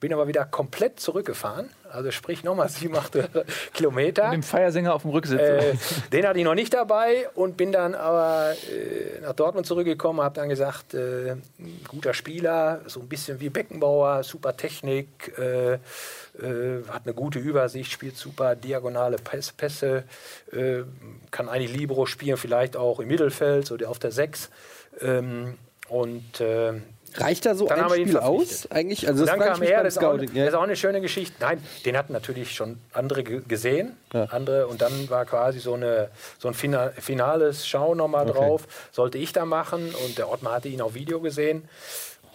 [0.00, 1.70] Bin aber wieder komplett zurückgefahren.
[1.90, 4.30] Also sprich nochmal 700 Kilometer.
[4.30, 5.40] Dem Feiersänger auf dem Rücksitz.
[5.40, 5.74] Äh,
[6.12, 10.34] den hatte ich noch nicht dabei und bin dann aber äh, nach Dortmund zurückgekommen, habe
[10.34, 11.36] dann gesagt, äh,
[11.88, 15.78] guter Spieler, so ein bisschen wie Beckenbauer, super Technik, äh, äh,
[16.88, 20.04] hat eine gute Übersicht, spielt super diagonale Pässe,
[20.52, 20.82] äh,
[21.30, 24.50] kann eigentlich Libero spielen, vielleicht auch im Mittelfeld, so der auf der 6.
[25.00, 26.74] Ähm, und äh,
[27.16, 29.08] Reicht da so Dann ein Spiel aus eigentlich?
[29.08, 30.46] Also das dann kam er, das ist, auch, das Ja.
[30.46, 31.34] ist auch eine schöne Geschichte.
[31.40, 33.96] Nein, den hatten natürlich schon andere ge- gesehen.
[34.12, 38.66] Andere, und dann war quasi so, eine, so ein fina finales Schauen nochmal drauf.
[38.92, 41.68] Sollte ich da machen und der Ottmar hatte ihn auf Video gesehen.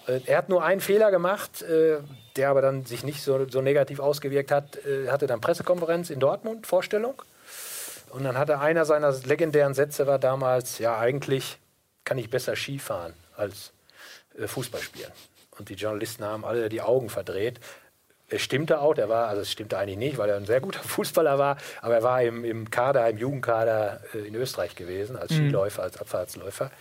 [0.07, 1.97] Äh, Er hat nur einen Fehler gemacht, äh,
[2.35, 4.77] der aber dann sich nicht so, so negativ ausgewirkt hat.
[4.85, 7.21] Äh, Er hatte dann Pressekonferenz in Dortmund, Vorstellung.
[8.09, 11.57] Und dann hatte einer seiner legendären Sätze war damals, ja eigentlich
[12.05, 13.71] kann ich besser Skifahren als
[14.37, 15.11] Fußball spielen.
[15.57, 17.59] Und die Journalisten haben alle die Augen verdreht.
[18.29, 20.79] Es stimmte auch, der war, also es stimmte eigentlich nicht, weil er ein sehr guter
[20.83, 25.33] Fußballer war, aber er war im, im Kader, im Jugendkader äh, in Österreich gewesen, als
[25.33, 26.71] Skiläufer, als Abfahrtsläufer.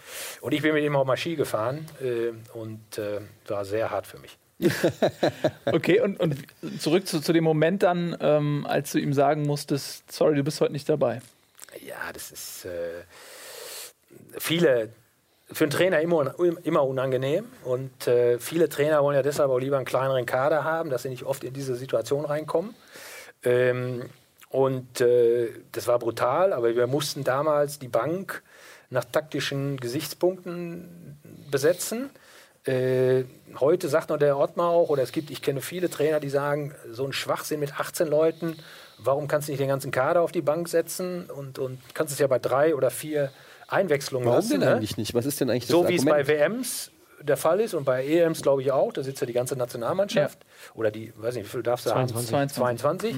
[0.41, 4.07] Und ich bin mit ihm auch mal Ski gefahren äh, und äh, war sehr hart
[4.07, 4.39] für mich.
[5.67, 6.37] Okay, und, und
[6.81, 10.61] zurück zu, zu dem Moment dann, ähm, als du ihm sagen musstest, sorry, du bist
[10.61, 11.21] heute nicht dabei.
[11.87, 13.03] Ja, das ist äh,
[14.39, 14.91] viele
[15.53, 16.35] für einen Trainer immer,
[16.65, 20.91] immer unangenehm und äh, viele Trainer wollen ja deshalb auch lieber einen kleineren Kader haben,
[20.91, 22.75] dass sie nicht oft in diese Situation reinkommen.
[23.45, 24.09] Ähm,
[24.51, 28.43] und äh, das war brutal, aber wir mussten damals die Bank
[28.91, 31.19] nach taktischen Gesichtspunkten
[31.51, 32.11] besetzen.
[32.65, 33.25] Äh,
[33.59, 36.75] heute sagt noch der Ottmar auch, oder es gibt, ich kenne viele Trainer, die sagen,
[36.91, 38.57] so ein Schwachsinn mit 18 Leuten,
[38.99, 42.21] warum kannst du nicht den ganzen Kader auf die Bank setzen und, und kannst es
[42.21, 43.33] ja bei drei oder vier
[43.73, 44.51] Einwechslungen Warum lassen.
[44.51, 44.77] denn ne?
[44.77, 45.15] eigentlich nicht?
[45.15, 46.27] Was ist denn eigentlich So das wie es bei?
[46.27, 49.55] WMs der Fall ist und bei EMs glaube ich auch, da sitzt ja die ganze
[49.55, 50.39] Nationalmannschaft
[50.75, 52.35] oder die, weiß nicht, wie viel darfst du 22.
[52.35, 52.49] haben?
[52.49, 53.17] 22.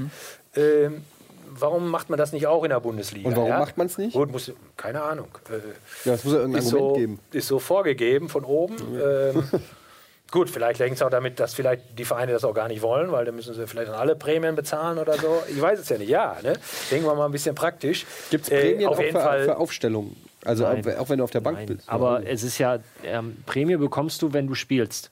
[0.56, 1.04] Ähm,
[1.48, 3.28] warum macht man das nicht auch in der Bundesliga?
[3.28, 3.58] Und warum ja?
[3.58, 4.12] macht man's nicht?
[4.12, 5.28] Gut, muss, keine Ahnung.
[5.48, 7.18] Äh, Ja, es muss ja irgendein Argument so, geben.
[7.32, 8.76] ist so vorgegeben von oben.
[9.02, 9.42] Ähm,
[10.30, 13.10] gut, vielleicht hängt es auch damit, dass vielleicht die Vereine das auch gar nicht wollen,
[13.10, 15.42] weil dann müssen sie vielleicht dann alle Prämien bezahlen oder so.
[15.48, 16.10] Ich weiß es ja nicht.
[16.10, 16.52] Ja, ne?
[16.90, 18.04] denken wir mal ein bisschen praktisch.
[18.30, 19.44] Gibt es Äh, Prämien auf auch jeden für, Fall.
[19.44, 20.14] für Aufstellungen?
[20.44, 21.88] Also auch, auch wenn du auf der Bank Nein, bist.
[21.88, 25.10] aber es ist ja, ähm, Prämie bekommst du, wenn du spielst.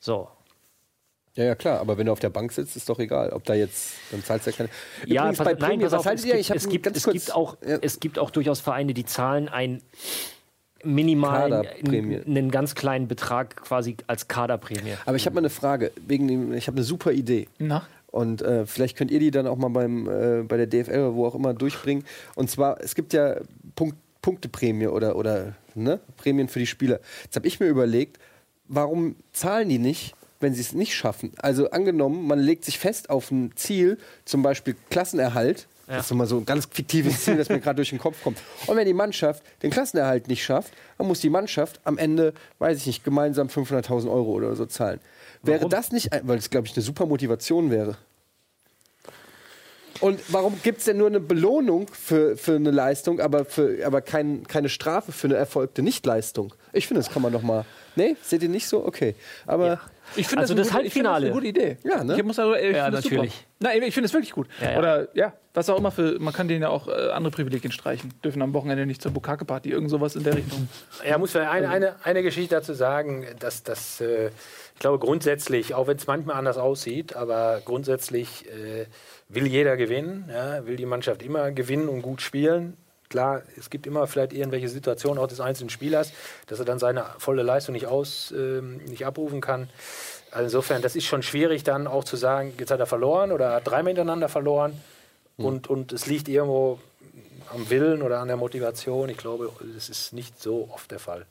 [0.00, 0.28] So.
[1.34, 3.54] Ja, ja, klar, aber wenn du auf der Bank sitzt, ist doch egal, ob da
[3.54, 4.68] jetzt, dann zahlst du ja keine.
[5.06, 6.32] Ja, Übrigens pass, bei nein, pass was auf, es ihr?
[6.34, 7.78] gibt, Ich es, gibt, es, kurz- gibt auch, Ja.
[7.80, 9.80] es gibt auch durchaus Vereine, die zahlen ein
[10.84, 14.94] minimalen, einen, einen ganz kleinen Betrag quasi als Kaderprämie.
[15.06, 17.48] Aber ich habe mal eine Frage, wegen dem, ich habe eine super Idee.
[17.58, 17.86] Na?
[18.10, 21.14] Und äh, vielleicht könnt ihr die dann auch mal beim, äh, bei der DFL oder
[21.14, 22.04] wo auch immer durchbringen.
[22.36, 23.36] Und zwar, es gibt ja
[24.22, 26.00] Punkteprämie oder, oder ne?
[26.16, 27.00] Prämien für die Spieler.
[27.24, 28.18] Jetzt habe ich mir überlegt,
[28.66, 31.32] warum zahlen die nicht, wenn sie es nicht schaffen?
[31.38, 36.26] Also angenommen, man legt sich fest auf ein Ziel, zum Beispiel Klassenerhalt Das ist nochmal
[36.26, 38.38] so ein ganz fiktives Ziel, das mir gerade durch den Kopf kommt.
[38.66, 42.76] Und wenn die Mannschaft den Klassenerhalt nicht schafft, dann muss die Mannschaft am Ende, weiß
[42.76, 45.00] ich nicht, gemeinsam 500.000 Euro oder so zahlen.
[45.42, 47.96] Wäre das nicht, weil es, glaube ich, eine super Motivation wäre.
[50.00, 54.00] Und warum gibt es denn nur eine Belohnung für, für eine Leistung, aber, für, aber
[54.00, 56.54] kein, keine Strafe für eine erfolgte Nichtleistung?
[56.72, 57.64] Ich finde, das kann man doch mal.
[57.96, 58.84] Nee, seht ihr nicht so?
[58.84, 59.14] Okay.
[59.46, 59.80] Aber
[60.14, 61.26] Ich finde Also das, das eine gute- ich finde Halbfinale.
[61.26, 61.76] eine gute Idee.
[61.82, 62.16] Ja, ne?
[62.16, 63.32] Ich muss also, ich Ja, das natürlich.
[63.32, 63.44] Super.
[63.60, 64.46] Nein, ich finde es wirklich gut.
[64.62, 64.78] Ja, ja.
[64.78, 66.16] Oder ja, was auch immer für.
[66.20, 68.14] Man kann denen ja auch äh, andere Privilegien streichen.
[68.22, 69.70] Dürfen am Wochenende nicht zur Bukake-Party.
[69.70, 70.68] Irgend sowas in der Richtung.
[71.04, 74.28] Ja, muss man eine, eine, eine Geschichte dazu sagen, dass das, äh,
[74.74, 78.86] ich glaube grundsätzlich, auch wenn es manchmal anders aussieht, aber grundsätzlich äh,
[79.28, 82.76] will jeder gewinnen, ja, will die Mannschaft immer gewinnen und gut spielen.
[83.08, 86.12] Klar, es gibt immer vielleicht irgendwelche Situationen auch des einzelnen Spielers,
[86.46, 89.68] dass er dann seine volle Leistung nicht, aus, ähm, nicht abrufen kann.
[90.30, 93.54] Also insofern, das ist schon schwierig dann auch zu sagen, jetzt hat er verloren oder
[93.54, 94.78] hat dreimal hintereinander verloren
[95.38, 96.78] und, und es liegt irgendwo
[97.54, 99.08] am Willen oder an der Motivation.
[99.08, 101.24] Ich glaube, das ist nicht so oft der Fall.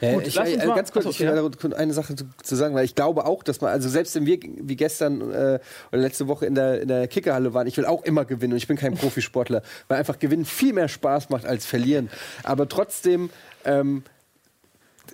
[0.00, 2.56] Ja, Gut, ich, äh, mal- ganz kurz, Achso, ich will da eine Sache zu, zu
[2.56, 5.58] sagen, weil ich glaube auch, dass man, also selbst wenn wir wie gestern äh,
[5.92, 8.58] oder letzte Woche in der, in der Kickerhalle waren, ich will auch immer gewinnen und
[8.58, 12.10] ich bin kein Profisportler, weil einfach gewinnen viel mehr Spaß macht als verlieren.
[12.42, 13.30] Aber trotzdem,
[13.64, 14.02] ähm,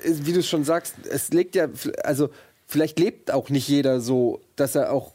[0.03, 1.69] ist, wie du schon sagst, es legt ja,
[2.05, 2.31] also
[2.67, 5.13] vielleicht lebt auch nicht jeder so, dass er auch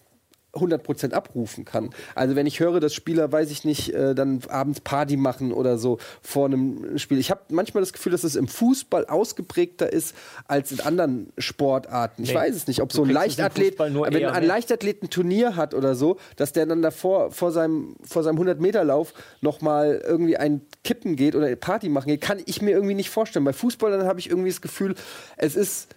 [0.55, 1.89] 100% abrufen kann.
[2.15, 5.77] Also wenn ich höre, dass Spieler, weiß ich nicht, äh, dann abends Party machen oder
[5.77, 7.19] so vor einem Spiel.
[7.19, 10.15] Ich habe manchmal das Gefühl, dass es im Fußball ausgeprägter ist
[10.47, 12.23] als in anderen Sportarten.
[12.23, 12.35] Ich Nee.
[12.35, 14.47] weiß es nicht, ob Du so ein Leichtathlet, wenn eher ein mit.
[14.47, 18.59] Leichtathlet ein Turnier hat oder so, dass der dann davor vor seinem vor seinem 100
[18.61, 22.71] Meter Lauf noch mal irgendwie ein Kippen geht oder Party machen geht, kann ich mir
[22.71, 23.45] irgendwie nicht vorstellen.
[23.45, 24.95] Bei Fußballern habe ich irgendwie das Gefühl,
[25.37, 25.89] es ist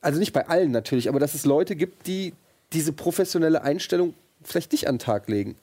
[0.00, 2.32] also nicht bei allen natürlich, aber dass es Leute gibt, die
[2.72, 5.56] diese professionelle Einstellung vielleicht nicht an den Tag legen.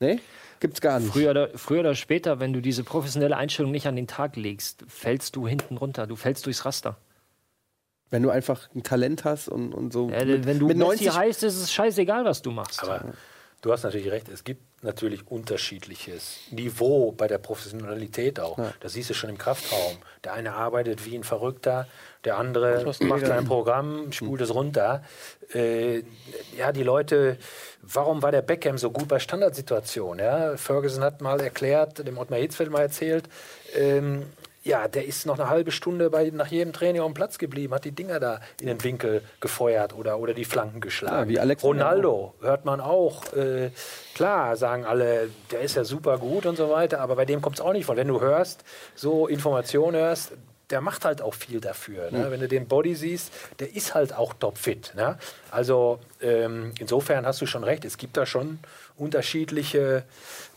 [0.00, 0.20] Nee?
[0.60, 1.12] Gibt's gar nicht.
[1.12, 4.84] Früher oder, früher oder später, wenn du diese professionelle Einstellung nicht an den Tag legst,
[4.86, 6.06] fällst du hinten runter.
[6.06, 6.96] Du fällst durchs Raster.
[8.10, 10.10] Wenn du einfach ein Talent hast und, und so.
[10.10, 12.82] Äh, mit, wenn du mit Messi 90 heißt, ist es scheißegal, was du machst.
[12.82, 13.12] Aber
[13.62, 18.58] du hast natürlich recht, es gibt natürlich unterschiedliches Niveau bei der Professionalität auch.
[18.80, 19.96] Das siehst du schon im Kraftraum.
[20.24, 21.86] Der eine arbeitet wie ein Verrückter,
[22.24, 25.02] der andere macht sein Programm, spult es runter.
[25.54, 26.02] Äh,
[26.56, 27.38] ja, die Leute,
[27.82, 30.24] warum war der Beckham so gut bei Standardsituationen?
[30.24, 30.56] Ja?
[30.56, 33.28] Ferguson hat mal erklärt, dem Ottmar Hitzfeld mal erzählt,
[33.74, 34.26] ähm,
[34.62, 37.74] ja, der ist noch eine halbe Stunde bei, nach jedem Training auf dem Platz geblieben,
[37.74, 41.30] hat die Dinger da in den Winkel gefeuert oder, oder die Flanken geschlagen.
[41.30, 43.32] Ja, Ronaldo hört man auch.
[43.32, 43.70] Äh,
[44.14, 47.56] klar, sagen alle, der ist ja super gut und so weiter, aber bei dem kommt
[47.56, 47.96] es auch nicht von.
[47.96, 50.32] Wenn du hörst, so Informationen hörst,
[50.72, 52.10] der macht halt auch viel dafür.
[52.10, 52.30] Ne?
[52.30, 54.92] Wenn du den Body siehst, der ist halt auch topfit.
[54.96, 55.18] Ne?
[55.50, 58.58] Also ähm, insofern hast du schon recht, es gibt da schon
[58.96, 60.04] unterschiedliche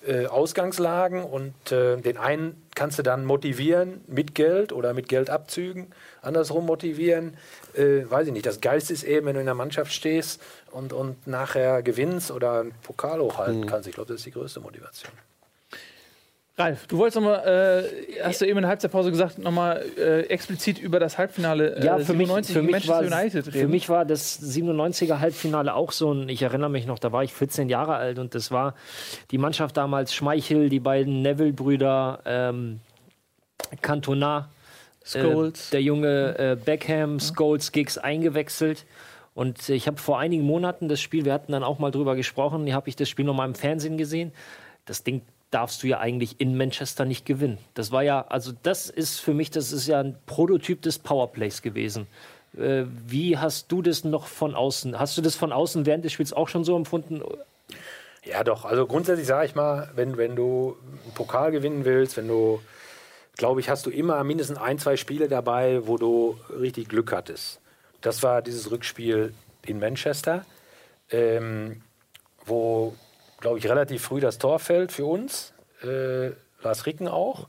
[0.07, 5.88] äh, Ausgangslagen und äh, den einen kannst du dann motivieren mit Geld oder mit Geldabzügen,
[6.22, 7.38] andersrum motivieren.
[7.74, 8.45] Äh, weiß ich nicht.
[8.45, 10.41] Das Geilste ist eben, wenn du in der Mannschaft stehst
[10.72, 13.88] und, und nachher gewinnst oder einen Pokal hochhalten kannst.
[13.88, 15.11] Ich glaube, das ist die größte Motivation.
[16.58, 17.84] Ralf, du wolltest nochmal,
[18.16, 21.86] äh, hast du eben in der Halbzeitpause gesagt, nochmal äh, explizit über das Halbfinale äh,
[21.86, 23.60] Ja, für mich, 97 für, gegen mich war, Manchester United reden.
[23.60, 27.26] für mich war das 97er Halbfinale auch so ein, ich erinnere mich noch, da war
[27.26, 28.74] ich 14 Jahre alt und das war
[29.32, 32.80] die Mannschaft damals Schmeichel, die beiden Neville-Brüder, ähm,
[33.82, 34.47] Cantona,
[35.03, 35.68] Scholes.
[35.68, 38.86] Äh, der junge äh, Beckham, Scholes, Giggs eingewechselt.
[39.34, 42.64] Und ich habe vor einigen Monaten das Spiel, wir hatten dann auch mal drüber gesprochen,
[42.66, 44.32] hier habe ich das Spiel nochmal im Fernsehen gesehen.
[44.86, 45.24] Das Ding
[45.56, 47.58] darfst du ja eigentlich in Manchester nicht gewinnen.
[47.76, 51.62] Das war ja, also das ist für mich, das ist ja ein Prototyp des Powerplays
[51.62, 52.08] gewesen.
[52.58, 54.99] Äh, wie hast du das noch von außen?
[54.99, 57.22] Hast du das von außen während des Spiels auch schon so empfunden?
[58.26, 58.66] Ja, doch.
[58.66, 60.76] Also grundsätzlich sage ich mal, wenn, wenn du
[61.06, 62.60] einen Pokal gewinnen willst, wenn du,
[63.38, 67.62] glaube ich, hast du immer mindestens ein, zwei Spiele dabei, wo du richtig Glück hattest.
[68.01, 69.34] Das war dieses Rückspiel
[69.66, 70.45] in Manchester,
[71.12, 71.82] ähm,
[72.45, 72.93] wo,
[73.46, 75.54] glaube ich, relativ früh das Tor fällt für uns.
[75.84, 76.30] Äh,
[76.64, 77.48] Lars Ricken auch,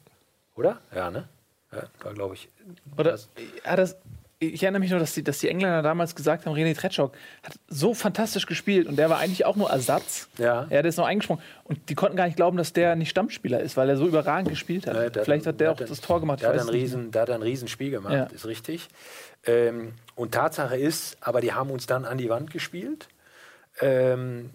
[0.54, 0.78] oder?
[0.94, 1.26] Ja, ne?
[1.72, 2.50] Ja, war, glaube ich.
[2.98, 3.18] Oder,
[3.64, 3.96] ja, das,
[4.38, 7.54] ich erinnere mich nur, dass die, dass die Engländer damals gesagt haben, René Tretschok hat
[7.68, 10.28] so fantastisch gespielt und der war eigentlich auch nur Ersatz.
[10.36, 10.66] Ja.
[10.68, 11.42] Er ist noch eingesprungen.
[11.64, 14.50] Und die konnten gar nicht glauben, dass der nicht Stammspieler ist, weil er so überragend
[14.50, 14.96] gespielt hat.
[14.96, 16.42] Ja, der Vielleicht hat der auch dann- das Tor gemacht.
[16.42, 16.68] Der hat, ein.
[16.68, 18.24] Riesen, der hat ein Riesenspiel gemacht, Ja.
[18.24, 18.88] ist richtig.
[19.46, 23.08] Ähm, und Tatsache ist, aber die haben uns dann an die Wand gespielt.
[23.80, 24.50] Ähm,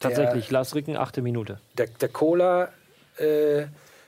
[0.00, 1.60] Tatsächlich, Lars Ricken, achte Minute.
[1.76, 2.70] Der, der Kohler,
[3.18, 3.66] äh,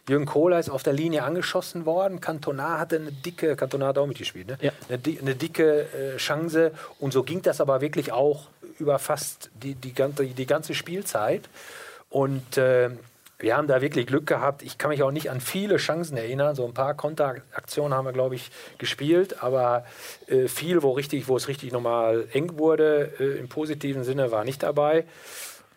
[0.08, 2.20] Jürgen Kohler ist auf der Linie angeschossen worden.
[2.20, 4.58] Cantona hatte eine dicke, Cantona hat auch mitgespielt, ne?
[4.60, 4.72] Ja.
[4.88, 6.72] eine, eine dicke äh, Chance.
[6.98, 11.48] Und so ging das aber wirklich auch über fast die, die, ganze, die ganze Spielzeit.
[12.08, 12.90] Und äh,
[13.38, 14.62] wir haben da wirklich Glück gehabt.
[14.62, 16.54] Ich kann mich auch nicht an viele Chancen erinnern.
[16.54, 19.84] So ein paar Konteraktionen haben wir, glaube ich, gespielt, aber
[20.26, 24.44] äh, viel, wo, richtig, wo es richtig nochmal eng wurde, äh, im positiven Sinne, war
[24.44, 25.04] nicht dabei.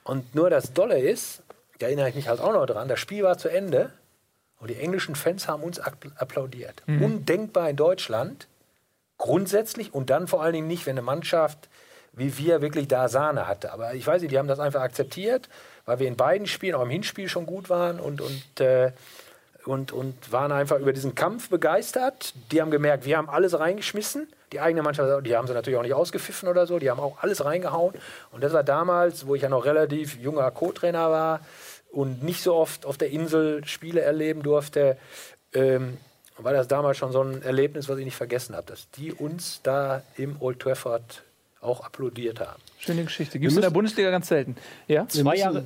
[0.05, 1.43] Und nur das Dolle ist,
[1.79, 3.91] da erinnere ich mich halt auch noch dran, das Spiel war zu Ende
[4.59, 6.81] und die englischen Fans haben uns applaudiert.
[7.03, 8.47] Undenkbar in Deutschland,
[9.17, 11.67] grundsätzlich und dann vor allen Dingen nicht, wenn eine Mannschaft
[12.15, 13.71] wie wir wirklich da Sahne hatte.
[13.73, 15.49] Aber ich weiß nicht, die haben das einfach akzeptiert,
[15.85, 18.91] weil wir in beiden Spielen, auch im Hinspiel schon gut waren und, und, äh,
[19.65, 22.33] und, und waren einfach über diesen Kampf begeistert.
[22.51, 24.27] Die haben gemerkt, wir haben alles reingeschmissen.
[24.55, 27.17] Die eigene Mannschaft, die haben sie natürlich auch nicht ausgepfiffen oder so, die haben auch
[27.21, 27.93] alles reingehauen.
[28.31, 31.41] Und das war damals, wo ich ja noch relativ junger Co-Trainer war
[31.91, 34.97] und nicht so oft auf der Insel Spiele erleben durfte,
[35.53, 35.97] ähm,
[36.37, 39.59] war das damals schon so ein Erlebnis, was ich nicht vergessen habe, dass die uns
[39.63, 41.23] da im Old Trafford
[41.59, 42.61] auch applaudiert haben.
[42.79, 43.37] Schöne Geschichte.
[43.39, 44.55] Gibt es in der Bundesliga ganz selten.
[44.87, 45.05] Ja?
[45.09, 45.65] Zwei Jahre,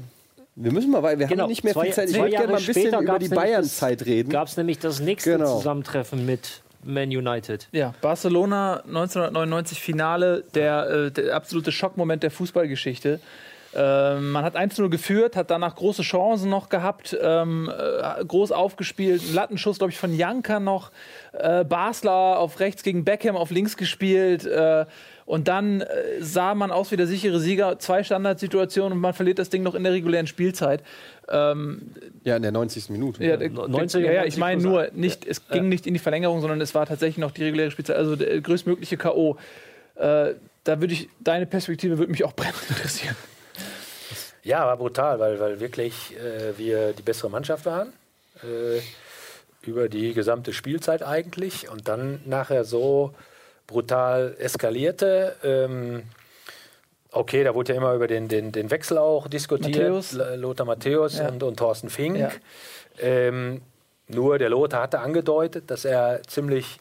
[0.55, 2.09] Wir müssen mal, weil wir Genau, haben nicht mehr zwei- viel Zeit.
[2.09, 4.29] Ich zwei würde gerne mal ein Jahre bisschen später über die Bayern-Zeit reden.
[4.31, 5.57] gab es nämlich das nächste Genau.
[5.57, 7.67] Zusammentreffen mit Man United.
[7.71, 13.19] Ja, Barcelona 1999 Finale, der, äh, der absolute Schockmoment der Fußballgeschichte.
[13.75, 19.21] Ähm, man hat 1-0 geführt, hat danach große Chancen noch gehabt, ähm, äh, groß aufgespielt,
[19.21, 20.91] einen Lattenschuss, glaube ich, von Janka noch,
[21.33, 24.45] äh, Basler auf rechts gegen Beckham auf links gespielt.
[24.45, 24.85] Äh,
[25.25, 25.85] und dann äh,
[26.21, 29.75] sah man aus wie der sichere Sieger, zwei Standardsituationen und man verliert das Ding noch
[29.75, 30.81] in der regulären Spielzeit.
[31.29, 31.91] Ähm,
[32.23, 32.89] Ja, in der 90.
[32.89, 33.23] Minute.
[33.23, 36.41] ja, der, 90 ja, ja, ich meine nur, nicht, es ging nicht in die Verlängerung,
[36.41, 39.37] sondern es war tatsächlich noch die reguläre Spielzeit, also der größtmögliche K.O.
[39.95, 43.15] Äh, da würde ich, deine Perspektive würde mich auch brennend interessieren.
[44.43, 47.93] Ja, war brutal, weil, weil wirklich äh, wir die bessere Mannschaft waren.
[48.43, 48.79] Äh,
[49.61, 51.69] über die gesamte Spielzeit eigentlich.
[51.69, 53.13] Und dann nachher so
[53.67, 55.35] brutal eskalierte.
[55.43, 56.03] Ähm,
[57.11, 59.75] okay, da wurde ja immer über den, den, den Wechsel auch diskutiert.
[59.75, 60.13] Matthäus.
[60.35, 61.29] Lothar Matthäus Ja.
[61.29, 62.17] und, und Thorsten Fink.
[62.17, 62.31] Ja.
[62.99, 63.61] Ähm,
[64.07, 66.79] nur der Lothar hatte angedeutet, dass er ziemlich,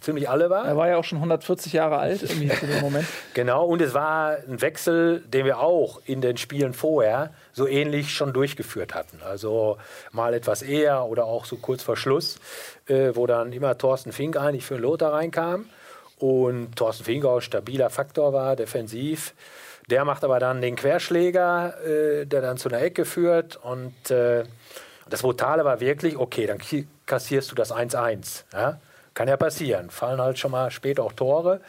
[0.00, 0.66] ziemlich alle war.
[0.66, 3.06] Er war ja auch schon 140 Jahre alt irgendwie zu dem Moment.
[3.34, 8.12] Genau, und es war ein Wechsel, den wir auch in den Spielen vorher so ähnlich
[8.12, 9.20] schon durchgeführt hatten.
[9.24, 9.76] Also
[10.12, 12.38] mal etwas eher oder auch so kurz vor Schluss,
[12.86, 15.66] äh, wo dann immer Thorsten Fink eigentlich für Lothar reinkam
[16.18, 19.34] und Thorsten Fink auch stabiler Faktor war, defensiv.
[19.90, 24.44] Der macht aber dann den Querschläger, äh, der dann zu einer Ecke führt und äh,
[25.10, 26.58] das Brutale war wirklich, okay, dann
[27.04, 28.44] kassierst du das 1-1.
[28.52, 28.80] Ja?
[29.12, 29.90] Kann ja passieren.
[29.90, 31.60] Fallen halt schon mal später auch Tore.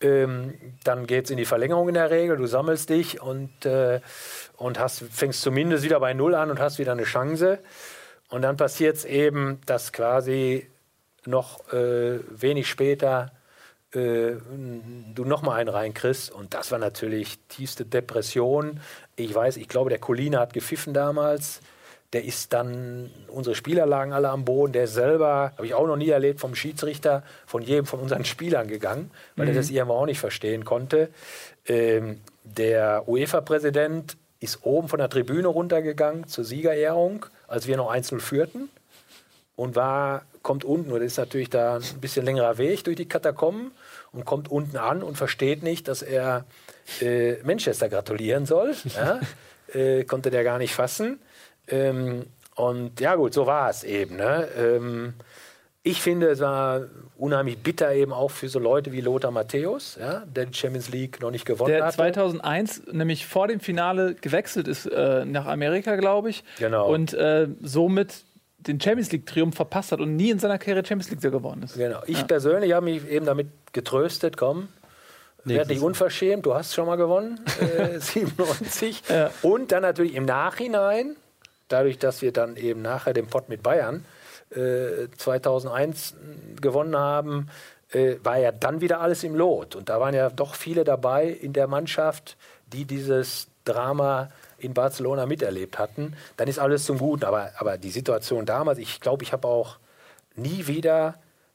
[0.00, 0.54] Ähm,
[0.84, 2.38] dann geht es in die Verlängerung in der Regel.
[2.38, 4.00] Du sammelst dich und, äh,
[4.56, 7.58] und hast, fängst zumindest wieder bei Null an und hast wieder eine Chance.
[8.30, 10.66] Und dann passiert es eben, dass quasi
[11.26, 13.32] noch äh, wenig später
[13.94, 14.32] äh,
[15.14, 16.30] du noch mal einen reinkriegst.
[16.30, 18.80] Und das war natürlich tiefste Depression.
[19.16, 21.60] Ich weiß, ich glaube, der Colina hat gepfiffen damals.
[22.14, 24.72] Der ist dann, unsere Spieler lagen alle am Boden.
[24.72, 28.66] Der selber, habe ich auch noch nie erlebt, vom Schiedsrichter, von jedem von unseren Spielern
[28.66, 31.10] gegangen, weil er das irgendwo auch nicht verstehen konnte.
[31.66, 38.20] Ähm, der UEFA-Präsident ist oben von der Tribüne runtergegangen zur Siegerehrung, als wir noch 1-0
[38.20, 38.70] führten
[39.58, 43.08] und war, kommt unten, und das ist natürlich da ein bisschen längerer Weg durch die
[43.08, 43.72] Katakomben
[44.12, 46.44] und kommt unten an und versteht nicht, dass er
[47.00, 48.74] äh, Manchester gratulieren soll.
[48.96, 49.20] Ja?
[49.74, 51.18] äh, konnte der gar nicht fassen.
[51.68, 52.24] Ähm,
[52.54, 54.16] und ja gut, so war es eben.
[54.16, 54.48] Ne?
[54.56, 55.14] Ähm,
[55.82, 56.82] ich finde, es war
[57.16, 61.20] unheimlich bitter eben auch für so Leute wie Lothar Matthäus, ja, der die Champions League
[61.20, 61.96] noch nicht gewonnen Der hatte.
[61.96, 66.44] 2001 nämlich vor dem Finale gewechselt ist äh, nach Amerika, glaube ich.
[66.58, 66.88] Genau.
[66.92, 68.24] Und äh, somit
[68.58, 71.76] den Champions League-Triumph verpasst hat und nie in seiner Karriere Champions League geworden ist.
[71.76, 72.00] Genau.
[72.06, 74.68] Ich persönlich habe mich eben damit getröstet, komm,
[75.44, 79.02] werd nicht unverschämt, du hast schon mal gewonnen, äh, 97.
[79.08, 79.30] Ja.
[79.42, 81.16] Und dann natürlich im Nachhinein,
[81.68, 84.04] dadurch, dass wir dann eben nachher den Pott mit Bayern
[84.50, 86.14] äh, 2001
[86.60, 87.48] gewonnen haben,
[87.92, 89.76] äh, war ja dann wieder alles im Lot.
[89.76, 92.36] Und da waren ja doch viele dabei in der Mannschaft,
[92.66, 96.14] die dieses Drama in Barcelona miterlebt hatten.
[96.36, 97.24] Dann ist alles zum Guten.
[97.24, 99.78] Aber, aber die Situation damals, ich glaube, ich habe auch
[100.34, 101.14] nie wieder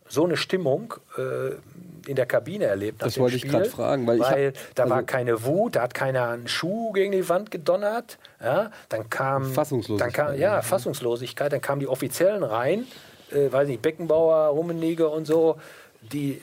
[0.09, 3.01] so eine Stimmung äh, in der Kabine erlebt.
[3.01, 5.81] Das wollte ich Spiel, grad fragen, weil ich hab- da war also- keine Wut, da
[5.83, 8.17] hat keiner einen Schuh gegen die Wand gedonnert.
[8.41, 10.61] Ja, dann kam Fassungslosigkeit, Dann kam, ja.
[10.61, 11.51] Fassungslosigkeit.
[11.53, 12.85] Dann kamen die Offiziellen rein,
[13.31, 15.57] äh, weiß nicht, Beckenbauer, Rummenigge und so,
[16.01, 16.41] die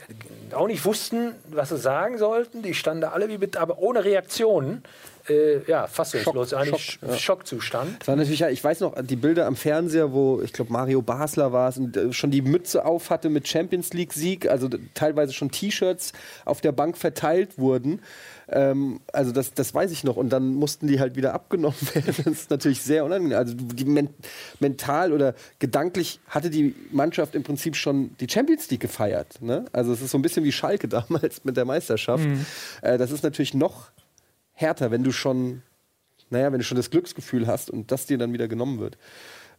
[0.55, 2.63] auch nicht wussten, was sie sagen sollten.
[2.63, 4.83] Die standen da alle wie mit, aber ohne Reaktionen.
[5.31, 7.17] Äh, ja, fassungslos, eigentlich Schock, ja.
[7.17, 8.01] Schockzustand.
[8.01, 11.53] Das war natürlich, ich weiß noch, die Bilder am Fernseher, wo ich glaube Mario Basler
[11.53, 15.33] war es und äh, schon die Mütze auf hatte mit Champions League Sieg, also teilweise
[15.33, 16.13] schon T-Shirts
[16.45, 18.01] auf der Bank verteilt wurden.
[18.49, 22.15] Ähm, also das, das weiß ich noch und dann mussten die halt wieder abgenommen werden.
[22.17, 23.39] Das ist natürlich sehr unangenehm.
[23.39, 23.55] Also
[23.87, 24.09] men
[24.59, 29.41] mental oder gedanklich hatte die Mannschaft im Prinzip schon die Champions League gefeiert.
[29.41, 29.67] Ne?
[29.73, 32.25] Also es ist so ein bisschen wie Schalke damals mit der Meisterschaft.
[32.83, 33.91] Äh, das ist natürlich noch
[34.61, 35.63] härter, wenn du schon,
[36.31, 38.99] naja, wenn du schon das Glücksgefühl hast und das dir dann wieder genommen wird.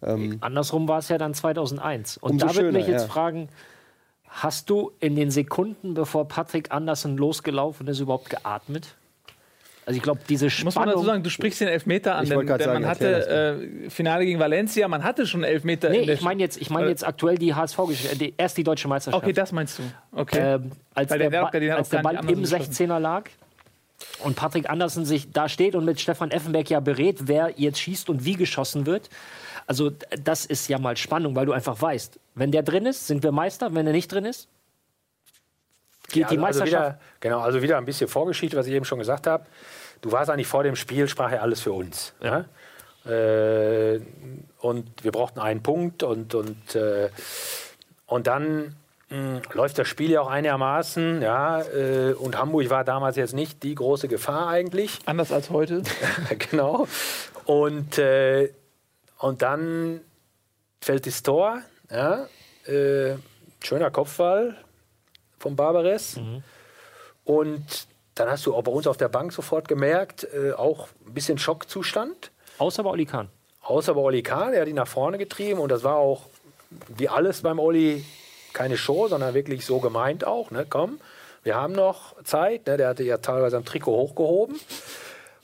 [0.02, 2.18] Andersrum war es ja dann 2001.
[2.18, 3.08] Und da würde mich jetzt ja.
[3.08, 3.50] fragen,
[4.28, 8.96] hast du in den Sekunden, bevor Patrick Andersen losgelaufen ist, überhaupt geatmet?
[9.86, 11.06] Also ich glaube, diese Muss man dazu Spannung...
[11.06, 13.28] sagen, du sprichst den Elfmeter an, Ich denn, denn gerade man sagen, hatte
[13.86, 15.90] äh, Finale gegen Valencia, man hatte schon Elfmeter.
[15.90, 19.24] Nee, ich meine jetzt, ich mein Äh, jetzt aktuell die HSV-Geschichte, erst die deutsche Meisterschaft.
[19.24, 19.84] Okay, das meinst du.
[20.14, 20.56] Okay.
[20.56, 22.74] ähm, als Weil der, der- Ba- als der Ball im anders geschossen.
[22.74, 23.24] 16er lag
[24.24, 28.10] und Patrick Andersen sich da steht und mit Stefan Effenberg ja berät, wer jetzt schießt
[28.10, 29.10] und wie geschossen wird.
[29.68, 29.92] Also
[30.24, 33.32] das ist ja mal Spannung, weil du einfach weißt, wenn der drin ist, sind wir
[33.32, 34.48] Meister, wenn er nicht drin ist,
[36.10, 36.72] geht die also, also Meisterschaft.
[36.72, 39.46] wieder, genau, also wieder ein bisschen Vorgeschichte, was ich eben schon gesagt habe.
[40.02, 42.14] Du warst eigentlich vor dem Spiel, sprach ja alles für uns.
[42.22, 42.46] Ja.
[43.06, 44.02] Äh,
[44.60, 47.10] und wir brauchten einen Punkt und, und, äh,
[48.06, 48.76] und dann
[49.54, 51.22] läuft das Spiel ja auch einigermaßen.
[51.22, 55.00] Ja, äh, und Hamburg war damals jetzt nicht die große Gefahr eigentlich.
[55.06, 55.84] Anders als heute.
[56.52, 56.88] genau.
[57.46, 58.54] Und, äh,
[59.20, 60.02] und dann
[60.82, 61.62] fällt das Tor.
[61.90, 62.28] Ja,
[62.66, 63.16] äh,
[63.64, 64.58] schöner Kopfball
[65.40, 66.20] von Barbares.
[67.26, 71.14] Und dann hast du auch bei uns auf der Bank sofort gemerkt, äh, auch ein
[71.14, 72.32] bisschen Schockzustand.
[72.58, 73.30] Außer bei Oli Kahn.
[73.62, 75.60] Außer bei Oli Kahn, der hat ihn nach vorne getrieben.
[75.60, 76.28] Und das war auch,
[76.96, 78.06] wie alles beim Oli,
[78.54, 80.52] keine Show, sondern wirklich so gemeint auch.
[80.52, 80.66] Ne?
[80.70, 81.00] Komm,
[81.44, 82.68] wir haben noch Zeit.
[82.68, 82.78] Ne?
[82.78, 84.60] Der hatte ja teilweise am Trikot hochgehoben.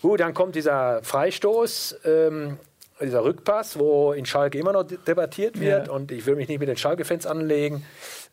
[0.01, 2.59] Gut, dann kommt dieser Freistoß, ähm,
[3.01, 5.87] dieser Rückpass, wo in Schalke immer noch de- debattiert wird.
[5.87, 5.93] Ja.
[5.93, 7.85] Und ich will mich nicht mit den Schalke-Fans anlegen,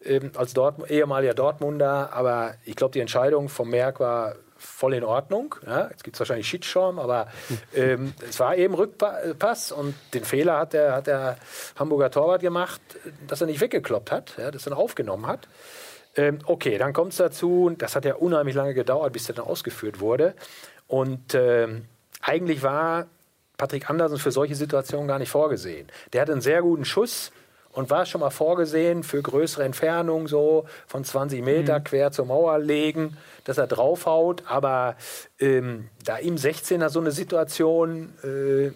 [0.05, 2.11] ähm, als Dort ehemaliger Dortmunder.
[2.12, 5.55] Aber ich glaube, die Entscheidung vom Merck war voll in Ordnung.
[5.67, 7.29] Ja, jetzt gibt es wahrscheinlich Shitstorm, aber
[7.75, 11.37] ähm, es war eben Rückpass und den Fehler hat der, hat der
[11.77, 12.81] Hamburger Torwart gemacht,
[13.27, 15.49] dass er nicht weggekloppt hat, ja, das dann aufgenommen hat.
[16.17, 19.47] Ähm, okay, dann kommt es dazu, das hat ja unheimlich lange gedauert, bis der dann
[19.47, 20.35] ausgeführt wurde.
[20.87, 21.87] Und ähm,
[22.21, 23.07] eigentlich war
[23.57, 25.89] Patrick Andersen für solche Situationen gar nicht vorgesehen.
[26.12, 27.33] Der hatte einen sehr guten Schuss
[27.75, 32.59] und war schon mal vorgesehen für größere Entfernungen, so von 20 Meter quer zur Mauer
[32.59, 34.45] legen, dass er draufhaut.
[34.47, 34.97] Aber
[35.41, 38.70] ähm, da im 16er so eine Situation, äh,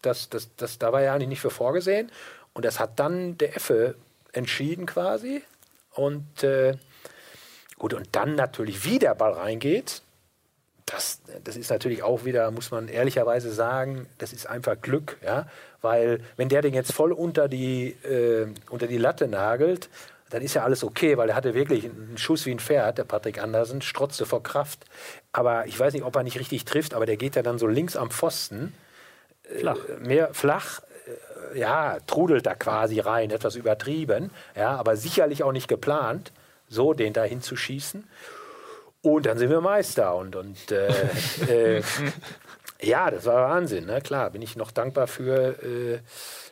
[0.00, 2.10] das, das, das, da war er eigentlich nicht für vorgesehen.
[2.54, 3.96] Und das hat dann der Effe
[4.32, 5.42] entschieden quasi.
[5.92, 6.76] Und äh,
[7.78, 10.02] gut, und dann natürlich, wie der Ball reingeht,
[10.90, 15.46] das, das ist natürlich auch wieder, muss man ehrlicherweise sagen, das ist einfach Glück, ja,
[15.80, 19.88] weil wenn der den jetzt voll unter die, äh, unter die Latte nagelt,
[20.30, 23.04] dann ist ja alles okay, weil er hatte wirklich einen Schuss wie ein Pferd, der
[23.04, 24.84] Patrick Andersen, strotzte vor Kraft.
[25.32, 27.66] Aber ich weiß nicht, ob er nicht richtig trifft, aber der geht ja dann so
[27.66, 28.74] links am Pfosten,
[29.42, 29.78] Flach.
[30.00, 30.80] mehr flach,
[31.54, 36.32] äh, ja, trudelt da quasi rein, etwas übertrieben, ja, aber sicherlich auch nicht geplant,
[36.68, 38.04] so den da hinzuschießen.
[39.02, 40.16] Und dann sind wir Meister.
[40.16, 40.88] Und, und äh,
[41.78, 41.82] äh,
[42.80, 43.86] ja, das war Wahnsinn.
[43.86, 44.00] Ne?
[44.00, 45.98] Klar, bin ich noch dankbar für, äh,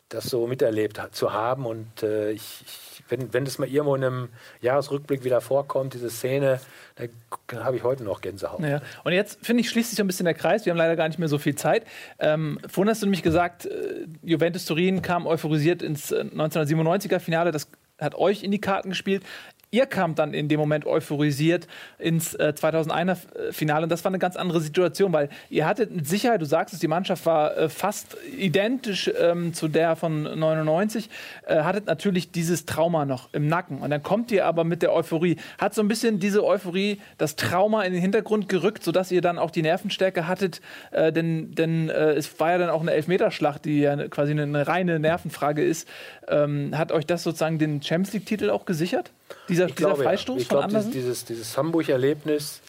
[0.09, 1.66] das so miterlebt zu haben.
[1.66, 4.28] Und äh, ich, ich, wenn, wenn das mal irgendwo in einem
[4.61, 6.61] Jahresrückblick wieder vorkommt, diese Szene,
[6.97, 8.61] dann habe ich heute noch Gänsehaut.
[8.61, 8.80] Ja.
[9.05, 10.64] Und jetzt finde ich, schließt sich so ein bisschen der Kreis.
[10.64, 11.84] Wir haben leider gar nicht mehr so viel Zeit.
[12.18, 17.51] Ähm, vorhin hast du nämlich gesagt, äh, Juventus Turin kam euphorisiert ins äh, 1997er Finale.
[17.51, 17.68] Das
[17.99, 19.24] hat euch in die Karten gespielt.
[19.73, 21.67] Ihr kamt dann in dem Moment euphorisiert
[21.99, 26.07] ins äh, 2001er Finale und das war eine ganz andere Situation, weil ihr hattet mit
[26.07, 31.11] Sicherheit, du sagst es, die Mannschaft war äh, fast identisch ähm, zu der von 99,
[31.47, 34.93] äh, hattet natürlich dieses Trauma noch im Nacken und dann kommt ihr aber mit der
[34.93, 39.21] Euphorie, hat so ein bisschen diese Euphorie, das Trauma in den Hintergrund gerückt, sodass ihr
[39.21, 40.61] dann auch die Nervenstärke hattet,
[40.93, 44.45] äh, denn, denn äh, es war ja dann auch eine Elfmeterschlacht, die ja quasi eine,
[44.45, 45.89] eine reine Nervenfrage ist.
[46.29, 49.11] Ähm, hat euch das sozusagen den Champions League-Titel auch gesichert?
[49.49, 50.11] Dieser, Ich dieser glaube, ja.
[50.11, 50.93] Freistoß ich von glaube, dieses, Andersen?
[50.93, 52.61] dieses, dieses Hamburg-Erlebnis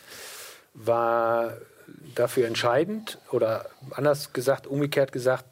[0.73, 1.57] war
[2.15, 5.45] dafür entscheidend oder anders gesagt, umgekehrt gesagt,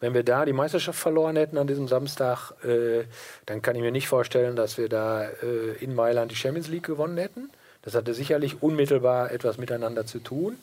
[0.00, 3.04] wenn wir da die Meisterschaft verloren hätten an diesem Samstag, äh,
[3.46, 6.84] dann kann ich mir nicht vorstellen, dass wir da äh, in Mailand die Champions League
[6.84, 7.50] gewonnen hätten.
[7.82, 10.58] Das hatte sicherlich unmittelbar etwas miteinander zu tun.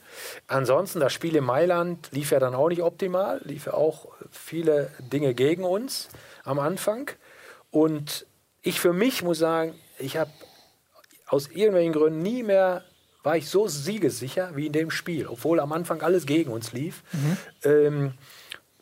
[0.47, 4.89] Ansonsten, das Spiel in Mailand lief ja dann auch nicht optimal, lief ja auch viele
[4.99, 6.09] Dinge gegen uns
[6.43, 7.11] am Anfang.
[7.69, 8.25] Und
[8.61, 10.31] ich für mich muss sagen, ich habe
[11.27, 12.83] aus irgendwelchen Gründen nie mehr
[13.23, 17.03] war ich so siegessicher wie in dem Spiel, obwohl am Anfang alles gegen uns lief.
[17.63, 18.13] Ähm,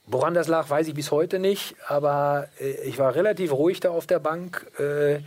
[0.05, 3.91] woran das lag, weiß ich bis heute nicht, aber äh, ich war relativ ruhig da
[3.91, 5.19] auf der Bank äh,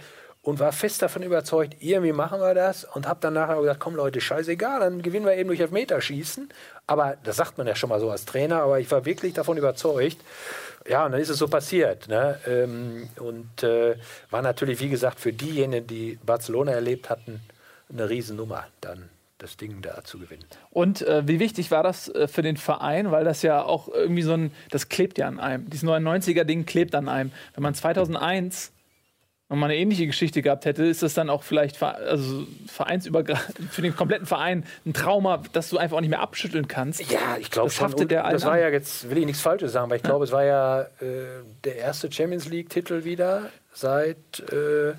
[0.43, 3.95] und war fest davon überzeugt, irgendwie machen wir das und habe dann nachher gesagt, komm
[3.95, 6.49] Leute, scheißegal, dann gewinnen wir eben durch Elfmeterschießen.
[6.89, 9.57] Aber das sagt man ja schon mal so als Trainer, aber ich war wirklich davon
[9.57, 10.19] überzeugt.
[10.89, 12.09] Ja, und dann ist es so passiert.
[12.09, 12.41] Ne?
[12.49, 13.95] Ähm, und äh,
[14.31, 17.41] war natürlich, wie gesagt, für diejenigen, die Barcelona erlebt hatten,
[17.89, 20.45] eine Riesennummer, dann das Ding da zu gewinnen.
[20.71, 23.13] Und äh, wie wichtig war das äh, für den Verein?
[23.13, 25.71] Weil das ja auch irgendwie so ein, das klebt ja an einem.
[25.71, 27.31] Dieses 99er-Ding klebt an einem.
[27.55, 28.73] Wenn man 2001
[29.53, 33.95] nochmal eine ähnliche Geschichte gehabt hätte, ist das dann auch vielleicht also vereinsübergreifend für den
[33.95, 37.01] kompletten Verein ein Trauma, das du einfach auch nicht mehr abschütteln kannst.
[37.13, 37.93] Ja, ich glaube Das schon.
[37.93, 40.33] Und der das war ja jetzt, will ich nichts Falsches sagen, aber ich glaube, es
[40.33, 40.87] war ja äh,
[41.65, 44.17] der erste Champions League-Titel wieder seit
[44.51, 44.95] äh,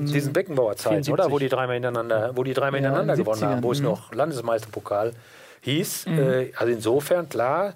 [0.00, 1.12] diesen Beckenbauer Zeiten, 74.
[1.12, 1.30] oder?
[1.30, 3.86] Wo die dreimal hintereinander, wo die dreimal Ja, hintereinander gewonnen 70ern, haben, wo es mhm.
[3.86, 5.12] noch Landesmeisterpokal
[5.62, 6.06] hieß.
[6.06, 7.74] Äh, also insofern, klar,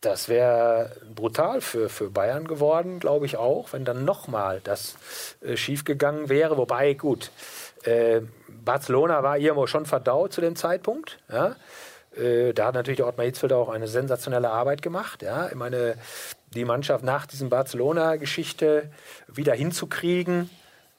[0.00, 4.96] das wäre brutal für, für Bayern geworden, glaube ich auch, wenn dann nochmal das
[5.40, 6.56] äh, schiefgegangen wäre.
[6.56, 7.30] Wobei, gut,
[7.84, 11.18] äh, Barcelona war irgendwo schon verdaut zu dem Zeitpunkt.
[11.32, 11.56] Ja?
[12.16, 15.22] Äh, da hat natürlich der Ottmar Hitzfeld auch eine sensationelle Arbeit gemacht.
[15.22, 15.48] Ja?
[15.48, 15.96] Ich meine,
[16.54, 18.90] die Mannschaft nach diesem Barcelona-Geschichte
[19.28, 20.50] wieder hinzukriegen.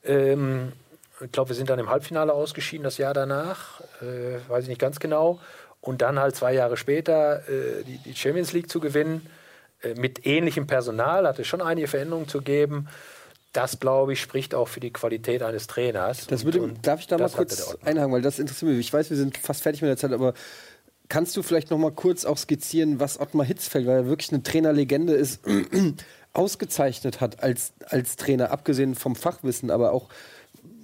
[0.03, 0.73] Ähm,
[1.19, 4.81] ich glaube, wir sind dann im Halbfinale ausgeschieden das Jahr danach, äh, weiß ich nicht
[4.81, 5.39] ganz genau.
[5.87, 9.25] Und dann halt zwei Jahre später äh, die, die Champions League zu gewinnen,
[9.81, 12.89] äh, mit ähnlichem Personal, hatte schon einige Veränderungen zu geben.
[13.53, 16.27] Das, glaube ich, spricht auch für die Qualität eines Trainers.
[16.27, 18.79] Das würde, und darf ich da mal kurz einhaken, weil das interessiert mich.
[18.81, 20.33] Ich weiß, wir sind fast fertig mit der Zeit, aber
[21.07, 24.43] kannst du vielleicht noch mal kurz auch skizzieren, was Ottmar Hitzfeld, weil er wirklich eine
[24.43, 25.39] Trainerlegende ist,
[26.33, 30.09] ausgezeichnet hat als, als Trainer, abgesehen vom Fachwissen, aber auch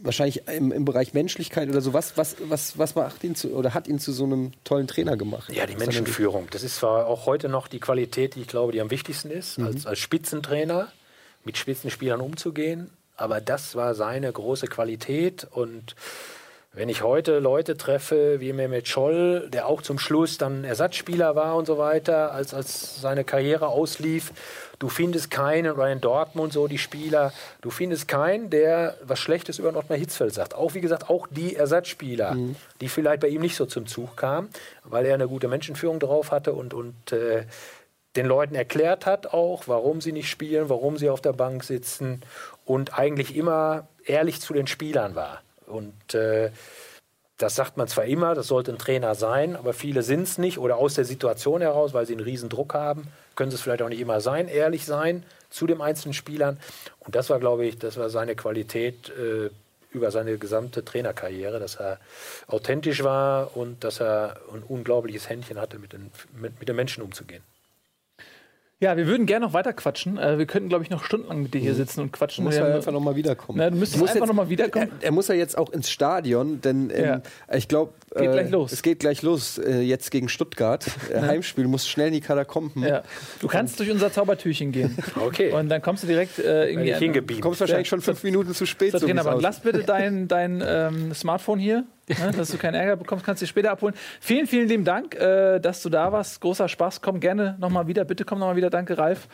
[0.03, 1.93] wahrscheinlich im, im Bereich Menschlichkeit oder so.
[1.93, 5.17] Was, was, was, was macht ihn zu, oder hat ihn zu so einem tollen Trainer
[5.17, 5.51] gemacht?
[5.51, 5.75] Ja, die?
[5.75, 6.47] Menschenführung.
[6.51, 9.57] Das ist zwar auch heute noch die Qualität, die ich glaube, die am wichtigsten ist,
[9.57, 9.65] Mhm.
[9.67, 10.91] als, als Spitzentrainer
[11.43, 12.89] mit Spitzenspielern umzugehen.
[13.15, 15.47] Aber das war seine große Qualität.
[15.51, 15.95] Und
[16.73, 21.55] wenn ich heute Leute treffe, wie Mehmet Scholl, der auch zum Schluss dann Ersatzspieler war
[21.55, 24.31] und so weiter, als, als seine Karriere auslief,
[24.79, 29.75] du findest keinen, in Dortmund so die Spieler, du findest keinen, der was Schlechtes über
[29.75, 30.55] Ottmar Hitzfeld sagt.
[30.55, 32.37] Auch, wie gesagt, auch die Ersatzspieler,
[32.81, 34.49] die vielleicht bei ihm nicht so zum Zug kamen,
[34.83, 37.45] weil er eine gute Menschenführung drauf hatte und, und äh,
[38.15, 42.21] den Leuten erklärt hat auch, warum sie nicht spielen, warum sie auf der Bank sitzen
[42.65, 45.41] und eigentlich immer ehrlich zu den Spielern war.
[45.65, 46.51] Und äh,
[47.37, 50.59] das sagt man zwar immer, das sollte ein Trainer sein, aber viele sind es nicht
[50.59, 53.81] oder aus der Situation heraus, weil sie einen riesen Druck haben, können sie es vielleicht
[53.81, 56.59] auch nicht immer sein, ehrlich sein zu den einzelnen Spielern.
[56.99, 59.49] Und das war, glaube ich, das war seine Qualität äh,
[59.91, 61.99] über seine gesamte Trainerkarriere, dass er
[62.47, 67.03] authentisch war und dass er ein unglaubliches Händchen hatte, mit den, mit, mit den Menschen
[67.03, 67.43] umzugehen.
[68.79, 70.17] Ja, wir würden gerne noch weiter quatschen.
[70.17, 72.43] Äh, wir könnten, glaube ich, noch stundenlang mit dir hier sitzen und quatschen.
[72.43, 73.57] Muss Wir er haben- einfach noch mal wiederkommen.
[73.59, 74.91] Na, du müsstest musst einfach jetzt- noch mal wiederkommen.
[74.99, 77.21] Er, er muss ja jetzt auch ins Stadion, denn ähm,
[77.53, 78.71] ich glaube, Geht gleich los.
[78.73, 79.57] es geht gleich los.
[79.57, 80.85] Äh, jetzt gegen Stuttgart.
[81.13, 82.83] Äh, Heimspiel, muss schnell in die Katakomben.
[82.83, 83.03] ja.
[83.39, 84.97] Du kannst durch unser Zaubertürchen gehen.
[85.15, 85.51] Okay.
[85.53, 86.95] Und dann kommst du direkt äh, irgendwie ich
[87.35, 87.39] an-.
[87.41, 88.91] Kommst wahrscheinlich schon fünf Minuten zu spät.
[88.91, 89.35] so Trainerbank.
[89.35, 89.43] aussieht.
[89.43, 93.45] Lass bitte dein, dein ähm, Smartphone hier, ne, dass du keinen Ärger bekommst, kannst du
[93.45, 93.95] dir später abholen.
[94.19, 96.41] Vielen, vielen lieben Dank, äh, dass du da warst.
[96.41, 97.01] Großer Spaß.
[97.01, 98.03] Komm gerne nochmal wieder.
[98.05, 98.69] Bitte komm nochmal wieder.
[98.69, 99.27] Danke, Ralf.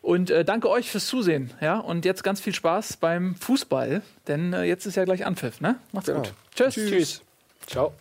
[0.00, 1.52] Und äh, danke euch fürs Zusehen.
[1.60, 1.78] Ja?
[1.78, 5.60] Und jetzt ganz viel Spaß beim Fußball, denn äh, jetzt ist ja gleich Anpfiff.
[5.60, 5.76] Ne?
[5.92, 6.22] Macht's Genau.
[6.22, 6.32] gut.
[6.56, 6.74] Tschüss.
[6.74, 7.22] Tschüss.
[7.68, 7.92] Ciao.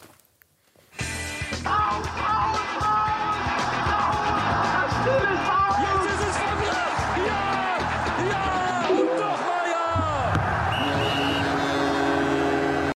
[1.63, 2.80] Auf, auf,